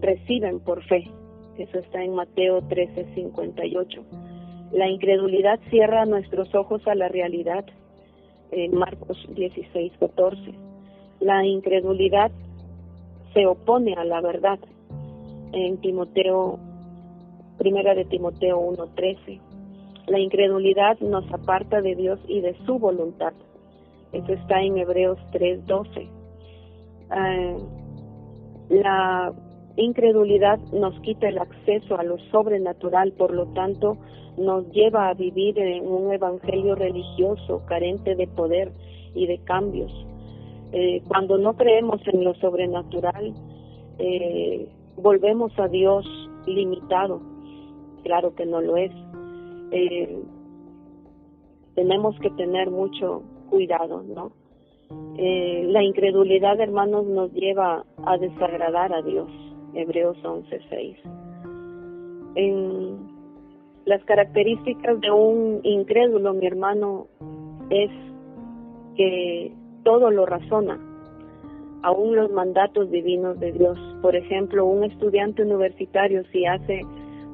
reciben 0.00 0.60
por 0.60 0.80
fe. 0.84 1.10
Eso 1.58 1.80
está 1.80 2.04
en 2.04 2.14
Mateo 2.14 2.62
13, 2.68 3.04
58. 3.16 4.04
La 4.70 4.88
incredulidad 4.88 5.58
cierra 5.68 6.06
nuestros 6.06 6.54
ojos 6.54 6.86
a 6.86 6.94
la 6.94 7.08
realidad, 7.08 7.64
en 8.52 8.78
Marcos 8.78 9.18
16, 9.34 9.92
14. 9.98 10.54
La 11.18 11.44
incredulidad 11.44 12.30
se 13.34 13.44
opone 13.44 13.94
a 13.94 14.04
la 14.04 14.20
verdad, 14.20 14.60
en 15.52 15.78
Timoteo, 15.78 16.60
primera 17.58 17.94
de 17.94 18.04
Timoteo 18.04 18.58
1, 18.58 18.86
13. 18.94 19.40
La 20.06 20.18
incredulidad 20.18 20.98
nos 21.00 21.30
aparta 21.32 21.80
de 21.80 21.94
Dios 21.94 22.18
y 22.26 22.40
de 22.40 22.56
su 22.66 22.78
voluntad. 22.78 23.32
Eso 24.12 24.32
está 24.32 24.60
en 24.62 24.78
Hebreos 24.78 25.18
3:12. 25.32 26.08
Eh, 27.14 27.56
la 28.68 29.32
incredulidad 29.76 30.58
nos 30.72 30.98
quita 31.00 31.28
el 31.28 31.38
acceso 31.38 31.98
a 31.98 32.02
lo 32.02 32.18
sobrenatural, 32.30 33.12
por 33.12 33.32
lo 33.32 33.46
tanto 33.52 33.96
nos 34.36 34.70
lleva 34.72 35.08
a 35.08 35.14
vivir 35.14 35.58
en 35.58 35.86
un 35.86 36.12
evangelio 36.12 36.74
religioso 36.74 37.62
carente 37.66 38.14
de 38.14 38.26
poder 38.26 38.72
y 39.14 39.26
de 39.26 39.38
cambios. 39.44 39.92
Eh, 40.72 41.02
cuando 41.06 41.36
no 41.36 41.54
creemos 41.54 42.00
en 42.06 42.24
lo 42.24 42.34
sobrenatural, 42.34 43.34
eh, 43.98 44.68
volvemos 44.96 45.52
a 45.58 45.68
Dios 45.68 46.06
limitado. 46.46 47.20
Claro 48.02 48.34
que 48.34 48.46
no 48.46 48.60
lo 48.60 48.76
es. 48.76 48.92
Eh, 49.70 50.22
tenemos 51.74 52.18
que 52.20 52.30
tener 52.30 52.70
mucho 52.70 53.22
cuidado, 53.48 54.02
¿no? 54.02 54.32
Eh, 55.16 55.64
la 55.68 55.82
incredulidad, 55.82 56.60
hermanos, 56.60 57.06
nos 57.06 57.32
lleva 57.32 57.84
a 58.04 58.18
desagradar 58.18 58.92
a 58.92 59.02
Dios. 59.02 59.30
Hebreos 59.74 60.16
11:6. 60.22 60.96
En 62.34 63.12
las 63.84 64.02
características 64.04 65.00
de 65.00 65.10
un 65.10 65.60
incrédulo, 65.64 66.34
mi 66.34 66.46
hermano, 66.46 67.06
es 67.70 67.90
que 68.96 69.52
todo 69.82 70.10
lo 70.10 70.26
razona, 70.26 70.78
aún 71.82 72.14
los 72.14 72.30
mandatos 72.30 72.90
divinos 72.90 73.38
de 73.40 73.52
Dios. 73.52 73.78
Por 74.02 74.14
ejemplo, 74.14 74.66
un 74.66 74.84
estudiante 74.84 75.42
universitario 75.42 76.22
si 76.32 76.46
hace 76.46 76.82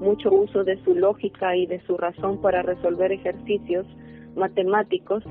mucho 0.01 0.33
uso 0.33 0.65
de 0.65 0.83
su 0.85 0.95
lógica 0.95 1.57
y 1.57 1.67
de 1.67 1.81
su 1.87 1.97
razón 1.97 2.41
para 2.41 2.63
resolver 2.63 3.13
ejercicios 3.13 3.87
matemáticos, 4.37 5.25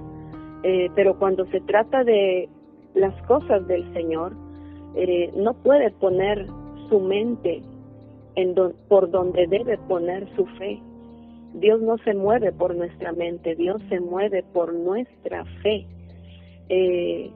eh, 0.63 0.89
pero 0.95 1.17
cuando 1.17 1.45
se 1.47 1.61
trata 1.61 2.03
de 2.03 2.49
las 2.93 3.13
cosas 3.23 3.67
del 3.67 3.91
Señor, 3.93 4.33
eh, 4.95 5.31
no 5.35 5.53
puede 5.53 5.91
poner 5.91 6.47
su 6.89 6.99
mente 6.99 7.61
en 8.35 8.55
por 8.87 9.09
donde 9.09 9.47
debe 9.47 9.77
poner 9.87 10.27
su 10.35 10.45
fe. 10.57 10.79
Dios 11.53 11.81
no 11.81 11.97
se 11.99 12.13
mueve 12.13 12.51
por 12.51 12.75
nuestra 12.75 13.11
mente, 13.11 13.55
Dios 13.55 13.81
se 13.89 13.99
mueve 13.99 14.43
por 14.53 14.73
nuestra 14.73 15.43
fe. 15.63 15.85
Eh, 16.69 17.31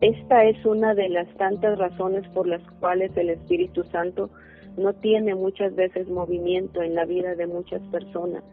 esta 0.00 0.44
es 0.44 0.64
una 0.64 0.94
de 0.94 1.08
las 1.08 1.28
tantas 1.36 1.78
razones 1.78 2.28
por 2.28 2.46
las 2.46 2.62
cuales 2.78 3.16
el 3.16 3.30
Espíritu 3.30 3.82
Santo 3.84 4.30
no 4.78 4.94
tiene 4.94 5.34
muchas 5.34 5.74
veces 5.74 6.08
movimiento 6.08 6.82
en 6.82 6.94
la 6.94 7.04
vida 7.04 7.34
de 7.34 7.46
muchas 7.46 7.82
personas. 7.90 8.44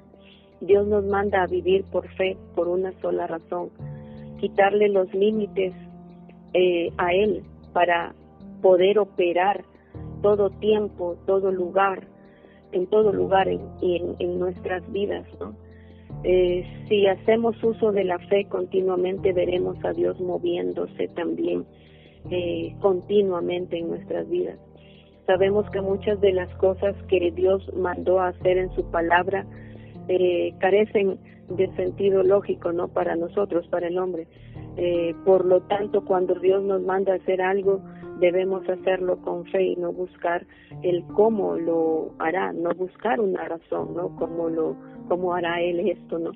Dios 0.62 0.88
nos 0.88 1.06
manda 1.06 1.44
a 1.44 1.48
vivir 1.48 1.84
por 1.86 2.08
fe 2.16 2.38
por 2.56 2.68
una 2.68 2.92
sola 3.02 3.28
razón, 3.28 3.70
quitarle 4.40 4.90
los 4.90 5.14
límites 5.14 5.74
eh, 6.54 6.92
a 6.98 7.14
Él 7.14 7.44
para 7.74 8.16
poder 8.62 9.00
operar 9.00 9.64
todo 10.22 10.50
tiempo, 10.50 11.18
todo 11.26 11.52
lugar, 11.52 12.08
en 12.72 12.88
todo 12.88 13.14
lugar 13.14 13.48
en, 13.48 13.62
en 14.20 14.40
nuestras 14.40 14.90
vidas. 14.92 15.26
Eh, 16.24 16.66
si 16.90 17.06
hacemos 17.06 17.62
uso 17.64 17.92
de 17.92 18.04
la 18.04 18.18
fe 18.18 18.46
continuamente, 18.50 19.34
veremos 19.34 19.78
a 19.84 19.94
Dios 19.94 20.20
moviéndose 20.20 21.08
también 21.10 21.66
eh, 22.32 22.76
continuamente 22.80 23.78
en 23.78 23.90
nuestras 23.90 24.28
vidas. 24.28 24.58
Sabemos 25.26 25.70
que 25.72 25.82
muchas 25.82 26.20
de 26.22 26.34
las 26.34 26.54
cosas 26.56 26.96
que 27.08 27.32
Dios 27.32 27.70
mandó 27.76 28.20
a 28.20 28.30
hacer 28.30 28.58
en 28.58 28.74
su 28.76 28.84
palabra 28.92 29.46
eh, 30.08 30.54
carecen 30.60 31.20
de 31.50 31.74
sentido 31.76 32.24
lógico, 32.24 32.72
¿no? 32.72 32.88
Para 32.88 33.16
nosotros, 33.16 33.68
para 33.68 33.88
el 33.88 33.98
hombre. 33.98 34.28
por 35.26 35.46
lo 35.46 35.62
tanto, 35.62 36.04
cuando 36.04 36.36
Dios 36.36 36.64
nos 36.64 36.82
manda 36.82 37.14
a 37.14 37.16
hacer 37.16 37.42
algo, 37.42 37.82
debemos 38.20 38.68
hacerlo 38.70 39.18
con 39.18 39.46
fe 39.46 39.64
y 39.64 39.76
no 39.76 39.92
buscar 39.92 40.46
el 40.84 41.04
cómo 41.14 41.56
lo 41.56 42.14
hará, 42.20 42.54
no 42.54 42.70
buscar 42.72 43.20
una 43.20 43.48
razón, 43.48 43.96
¿no? 43.96 44.16
Cómo 44.16 44.50
lo 44.50 44.76
cómo 45.08 45.34
hará 45.34 45.62
él 45.62 45.80
esto, 45.88 46.20
¿no? 46.20 46.32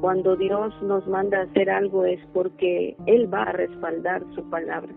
Cuando 0.00 0.36
Dios 0.36 0.72
nos 0.82 1.06
manda 1.08 1.40
a 1.40 1.42
hacer 1.42 1.68
algo 1.68 2.04
es 2.04 2.20
porque 2.32 2.96
él 3.06 3.32
va 3.32 3.42
a 3.42 3.52
respaldar 3.52 4.22
su 4.34 4.48
palabra. 4.48 4.92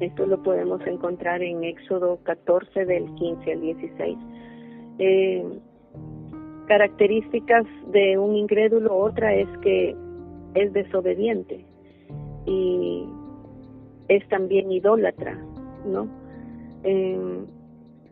Esto 0.00 0.26
lo 0.26 0.42
podemos 0.42 0.80
encontrar 0.86 1.42
en 1.42 1.62
Éxodo 1.64 2.18
14 2.24 2.84
del 2.84 3.04
15 3.14 3.52
al 3.52 3.60
16. 3.60 4.18
Eh, 4.98 5.44
características 6.66 7.64
de 7.92 8.18
un 8.18 8.36
incrédulo, 8.36 8.96
otra 8.96 9.34
es 9.34 9.48
que 9.58 9.94
es 10.54 10.72
desobediente 10.72 11.64
y 12.46 13.06
es 14.08 14.26
también 14.28 14.70
idólatra, 14.70 15.38
¿no? 15.86 16.08
Eh, 16.84 17.44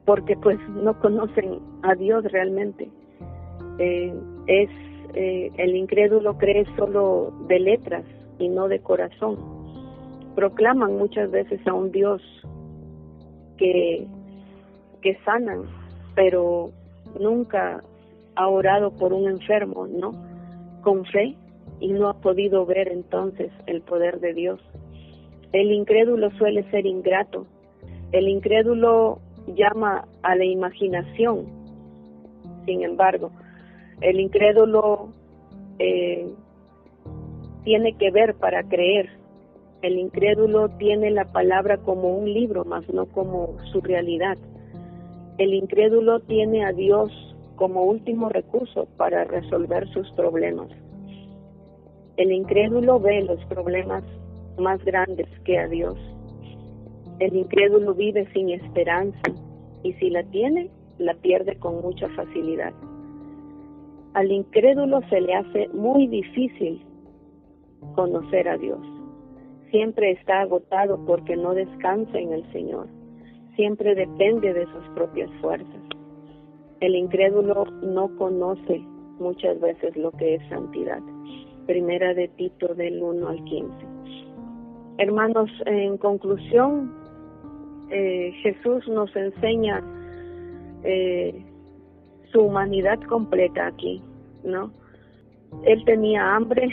porque 0.05 0.37
pues 0.37 0.59
no 0.71 0.99
conocen 1.01 1.61
a 1.83 1.95
Dios 1.95 2.25
realmente. 2.25 2.91
Eh, 3.79 4.15
es 4.47 4.71
eh, 5.15 5.51
el 5.57 5.77
incrédulo 5.77 6.39
cree 6.39 6.65
solo 6.77 7.33
de 7.49 7.61
letras 7.61 8.05
y 8.39 8.49
no 8.49 8.69
de 8.69 8.81
corazón. 8.81 9.60
Proclaman 10.35 10.97
muchas 10.97 11.31
veces 11.31 11.61
a 11.67 11.75
un 11.75 11.91
Dios 11.91 12.23
que, 13.57 14.07
que 15.03 15.17
sanan, 15.25 15.65
pero 16.15 16.71
nunca 17.19 17.83
ha 18.37 18.49
orado 18.49 18.91
por 18.97 19.13
un 19.13 19.29
enfermo, 19.29 19.87
¿no? 19.87 20.13
Con 20.83 21.05
fe 21.05 21.37
y 21.81 21.93
no 21.93 22.09
ha 22.09 22.21
podido 22.21 22.65
ver 22.67 22.89
entonces 22.89 23.51
el 23.67 23.83
poder 23.83 24.21
de 24.21 24.35
Dios. 24.35 24.61
El 25.53 25.73
incrédulo 25.73 26.31
suele 26.33 26.69
ser 26.71 26.87
ingrato. 26.87 27.47
El 28.13 28.29
incrédulo 28.29 29.21
llama 29.55 30.07
a 30.23 30.37
la 30.37 30.45
imaginación. 30.45 31.47
Sin 32.67 32.83
embargo, 32.83 33.31
el 34.01 34.21
incrédulo 34.21 35.13
eh, 35.79 36.29
tiene 37.65 37.97
que 37.97 38.11
ver 38.11 38.35
para 38.35 38.63
creer. 38.65 39.11
El 39.83 39.99
incrédulo 39.99 40.69
tiene 40.77 41.11
la 41.11 41.33
palabra 41.33 41.79
como 41.79 42.15
un 42.15 42.31
libro, 42.31 42.67
más 42.67 42.87
no 42.93 43.07
como 43.07 43.57
su 43.73 43.81
realidad. 43.81 44.37
El 45.39 45.55
incrédulo 45.55 46.21
tiene 46.21 46.67
a 46.67 46.73
Dios 46.73 47.11
como 47.57 47.85
último 47.85 48.29
recurso 48.29 48.89
para 48.99 49.25
resolver 49.25 49.89
sus 49.89 50.11
problemas. 50.13 50.69
El 52.19 52.31
incrédulo 52.31 53.01
ve 53.01 53.23
los 53.23 53.43
problemas 53.47 54.05
más 54.59 54.85
grandes 54.85 55.29
que 55.45 55.59
a 55.59 55.67
Dios. 55.67 55.97
El 57.19 57.35
incrédulo 57.35 57.95
vive 57.95 58.31
sin 58.35 58.51
esperanza 58.51 59.33
y 59.83 59.95
si 59.95 60.11
la 60.11 60.25
tiene, 60.25 60.71
la 60.99 61.15
pierde 61.15 61.59
con 61.59 61.81
mucha 61.81 62.07
facilidad. 62.11 62.75
Al 64.13 64.31
incrédulo 64.31 65.01
se 65.09 65.23
le 65.23 65.35
hace 65.35 65.69
muy 65.69 66.07
difícil 66.07 66.85
conocer 67.95 68.47
a 68.47 68.59
Dios. 68.59 69.00
Siempre 69.71 70.13
está 70.13 70.41
agotado 70.41 70.99
porque 71.07 71.37
no 71.37 71.55
descansa 71.55 72.19
en 72.19 72.33
el 72.33 72.53
Señor. 72.53 72.89
Siempre 73.57 73.95
depende 73.95 74.53
de 74.53 74.65
sus 74.67 74.89
propias 74.95 75.31
fuerzas. 75.41 75.83
El 76.81 76.97
incrédulo 76.97 77.67
no 77.83 78.17
conoce 78.17 78.81
muchas 79.19 79.61
veces 79.61 79.97
lo 79.97 80.11
que 80.13 80.37
es 80.37 80.49
santidad. 80.49 81.01
Primera 81.67 82.15
de 82.15 82.29
Tito 82.29 82.75
del 82.75 83.03
1 83.03 83.29
al 83.29 83.45
15. 83.45 83.71
Hermanos, 84.99 85.51
en 85.67 85.99
conclusión, 85.99 86.93
eh, 87.91 88.33
Jesús 88.43 88.89
nos 88.89 89.15
enseña 89.15 89.83
eh, 90.83 91.45
su 92.33 92.41
humanidad 92.41 93.01
completa 93.03 93.67
aquí, 93.67 94.03
¿no? 94.43 94.73
Él 95.65 95.85
tenía 95.85 96.35
hambre 96.35 96.69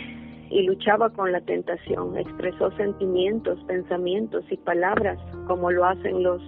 y 0.49 0.63
luchaba 0.63 1.09
con 1.09 1.31
la 1.31 1.41
tentación, 1.41 2.17
expresó 2.17 2.71
sentimientos, 2.71 3.59
pensamientos 3.67 4.45
y 4.49 4.57
palabras 4.57 5.19
como 5.45 5.71
lo 5.71 5.85
hacen 5.85 6.23
los 6.23 6.41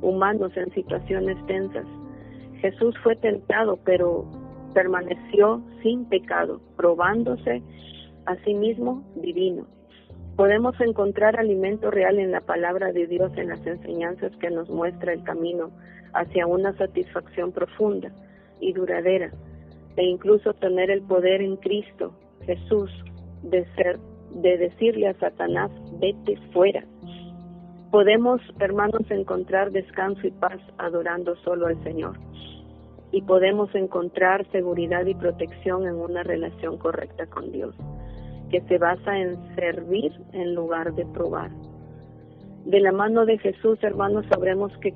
humanos 0.00 0.52
en 0.56 0.72
situaciones 0.72 1.36
tensas. 1.46 1.86
Jesús 2.60 2.94
fue 3.02 3.16
tentado, 3.16 3.78
pero 3.84 4.24
permaneció 4.74 5.62
sin 5.82 6.04
pecado, 6.06 6.60
probándose 6.76 7.62
a 8.26 8.36
sí 8.44 8.54
mismo 8.54 9.02
divino. 9.16 9.66
Podemos 10.36 10.80
encontrar 10.80 11.38
alimento 11.38 11.90
real 11.90 12.18
en 12.18 12.30
la 12.30 12.40
palabra 12.40 12.92
de 12.92 13.06
Dios, 13.06 13.32
en 13.36 13.48
las 13.48 13.66
enseñanzas 13.66 14.32
que 14.36 14.50
nos 14.50 14.68
muestra 14.70 15.12
el 15.12 15.22
camino 15.24 15.70
hacia 16.14 16.46
una 16.46 16.76
satisfacción 16.76 17.52
profunda 17.52 18.12
y 18.60 18.72
duradera, 18.72 19.30
e 19.96 20.04
incluso 20.04 20.54
tener 20.54 20.90
el 20.90 21.02
poder 21.02 21.42
en 21.42 21.56
Cristo, 21.56 22.14
Jesús, 22.46 22.90
de 23.42 23.64
ser, 23.74 23.98
de 24.30 24.56
decirle 24.58 25.08
a 25.08 25.14
Satanás, 25.14 25.70
vete 26.00 26.36
fuera. 26.52 26.84
Podemos, 27.90 28.40
hermanos, 28.58 29.02
encontrar 29.10 29.70
descanso 29.70 30.26
y 30.26 30.30
paz 30.30 30.58
adorando 30.78 31.36
solo 31.36 31.66
al 31.66 31.82
Señor. 31.82 32.18
y 33.12 33.20
podemos 33.20 33.72
encontrar 33.74 34.50
seguridad 34.50 35.04
y 35.04 35.14
protección 35.14 35.86
en 35.86 35.96
una 35.96 36.22
relación 36.22 36.78
correcta 36.78 37.26
con 37.26 37.52
Dios, 37.52 37.74
que 38.50 38.62
se 38.62 38.78
basa 38.78 39.18
en 39.18 39.36
servir 39.54 40.12
en 40.32 40.54
lugar 40.54 40.94
de 40.94 41.04
probar. 41.04 41.50
De 42.64 42.80
la 42.80 42.92
mano 42.92 43.26
de 43.26 43.38
Jesús, 43.38 43.78
hermanos, 43.82 44.24
sabremos 44.30 44.72
qué, 44.80 44.94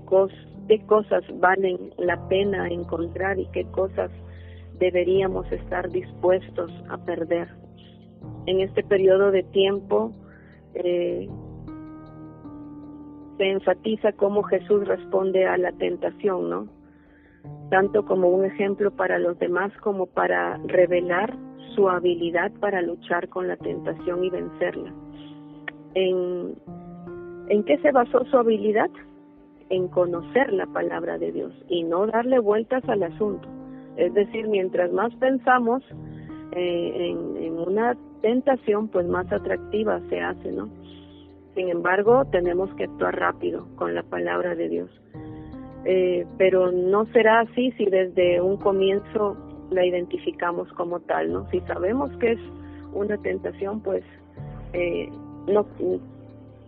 qué 0.67 0.87
cosas 0.87 1.25
valen 1.39 1.93
la 1.99 2.27
pena 2.29 2.69
encontrar 2.69 3.39
y 3.39 3.47
qué 3.53 3.65
cosas 3.67 4.11
deberíamos 4.79 5.51
estar 5.53 5.91
dispuestos 5.91 6.71
a 6.89 6.97
perder. 6.97 7.49
En 8.47 8.61
este 8.61 8.85
periodo 8.85 9.31
de 9.31 9.43
tiempo 9.43 10.13
eh, 10.75 11.29
se 13.37 13.51
enfatiza 13.51 14.13
cómo 14.13 14.43
Jesús 14.45 14.87
responde 14.87 15.47
a 15.47 15.57
la 15.59 15.73
tentación, 15.73 16.49
¿no? 16.49 16.69
Tanto 17.71 18.05
como 18.05 18.29
un 18.29 18.45
ejemplo 18.45 18.91
para 18.93 19.19
los 19.19 19.39
demás 19.39 19.73
como 19.83 20.07
para 20.07 20.59
revelar 20.67 21.37
su 21.75 21.89
habilidad 21.89 22.53
para 22.61 22.81
luchar 22.83 23.29
con 23.29 23.49
la 23.49 23.57
tentación 23.57 24.25
y 24.25 24.31
vencerla. 24.31 24.93
¿En, 25.95 26.55
¿En 27.49 27.65
qué 27.65 27.79
se 27.79 27.93
basó 27.93 28.25
su 28.27 28.37
habilidad? 28.37 28.91
En 29.69 29.89
conocer 29.89 30.53
la 30.53 30.67
palabra 30.67 31.19
de 31.19 31.33
Dios 31.33 31.53
y 31.69 31.83
no 31.83 32.07
darle 32.07 32.39
vueltas 32.39 32.89
al 32.89 33.03
asunto. 33.03 33.49
Es 33.97 34.15
decir, 34.15 34.47
mientras 34.49 34.93
más 34.93 35.15
pensamos 35.17 35.83
eh, 36.53 36.93
en, 37.11 37.43
en 37.43 37.59
una 37.59 37.97
tentación, 38.23 38.89
pues 38.89 39.07
más 39.07 39.31
atractiva 39.33 40.01
se 40.09 40.21
hace, 40.21 40.53
¿no? 40.53 40.69
Sin 41.55 41.69
embargo, 41.71 42.25
tenemos 42.27 42.73
que 42.75 42.85
actuar 42.85 43.19
rápido 43.19 43.67
con 43.77 43.95
la 43.95 44.03
palabra 44.03 44.55
de 44.55 44.69
Dios. 44.69 44.91
Eh, 45.85 46.27
pero 46.37 46.73
no 46.73 47.07
será 47.13 47.41
así 47.41 47.71
si 47.73 47.87
desde 47.87 48.41
un 48.41 48.57
comienzo 48.57 49.37
la 49.71 49.87
identificamos 49.87 50.71
como 50.73 51.01
tal, 51.01 51.33
¿no? 51.33 51.49
Si 51.51 51.61
sabemos 51.61 52.11
que 52.19 52.33
es 52.33 52.41
una 52.93 53.17
tentación, 53.19 53.81
pues 53.81 54.05
eh, 54.73 55.09
no, 55.47 55.67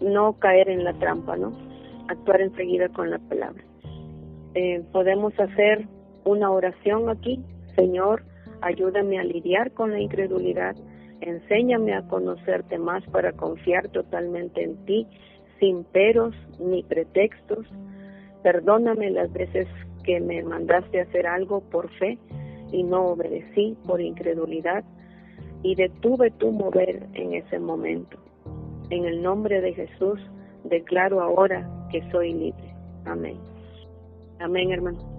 no 0.01 0.33
caer 0.39 0.69
en 0.69 0.85
la 0.85 0.95
trampa, 0.95 1.37
¿no? 1.37 1.53
Actuar 2.09 2.41
enseguida 2.41 2.89
con 2.89 3.11
la 3.11 3.19
palabra. 3.19 3.63
Eh, 4.55 4.83
podemos 4.93 5.39
hacer 5.39 5.87
una 6.25 6.51
oración 6.51 7.09
aquí, 7.09 7.43
Señor, 7.77 8.23
ayúdame 8.61 9.19
a 9.19 9.25
lidiar 9.25 9.73
con 9.73 9.91
la 9.91 10.01
incredulidad, 10.01 10.77
enséñame 11.21 11.95
a 11.95 12.03
conocerte 12.09 12.79
más 12.79 13.05
para 13.11 13.33
confiar 13.33 13.89
totalmente 13.89 14.63
en 14.63 14.77
ti, 14.85 15.07
sin 15.59 15.85
peros 15.85 16.35
ni 16.61 16.83
pretextos. 16.83 17.67
Perdóname 18.43 19.11
las 19.11 19.33
veces 19.33 19.67
que 20.05 20.21
me 20.21 20.43
mandaste 20.43 21.01
hacer 21.01 21.27
algo 21.27 21.61
por 21.61 21.91
fe 21.99 22.19
y 22.73 22.83
no 22.83 23.07
obedecí 23.07 23.77
por 23.87 24.01
incredulidad 24.01 24.85
y 25.63 25.75
detuve 25.75 26.31
tu 26.31 26.53
mover 26.53 27.07
en 27.15 27.35
ese 27.35 27.59
momento. 27.59 28.19
En 28.91 29.05
el 29.05 29.23
nombre 29.23 29.61
de 29.61 29.75
Jesús 29.75 30.21
declaro 30.65 31.21
ahora 31.21 31.69
que 31.91 32.03
soy 32.11 32.33
libre. 32.33 32.75
Amén. 33.05 33.37
Amén, 34.39 34.71
hermano. 34.71 35.18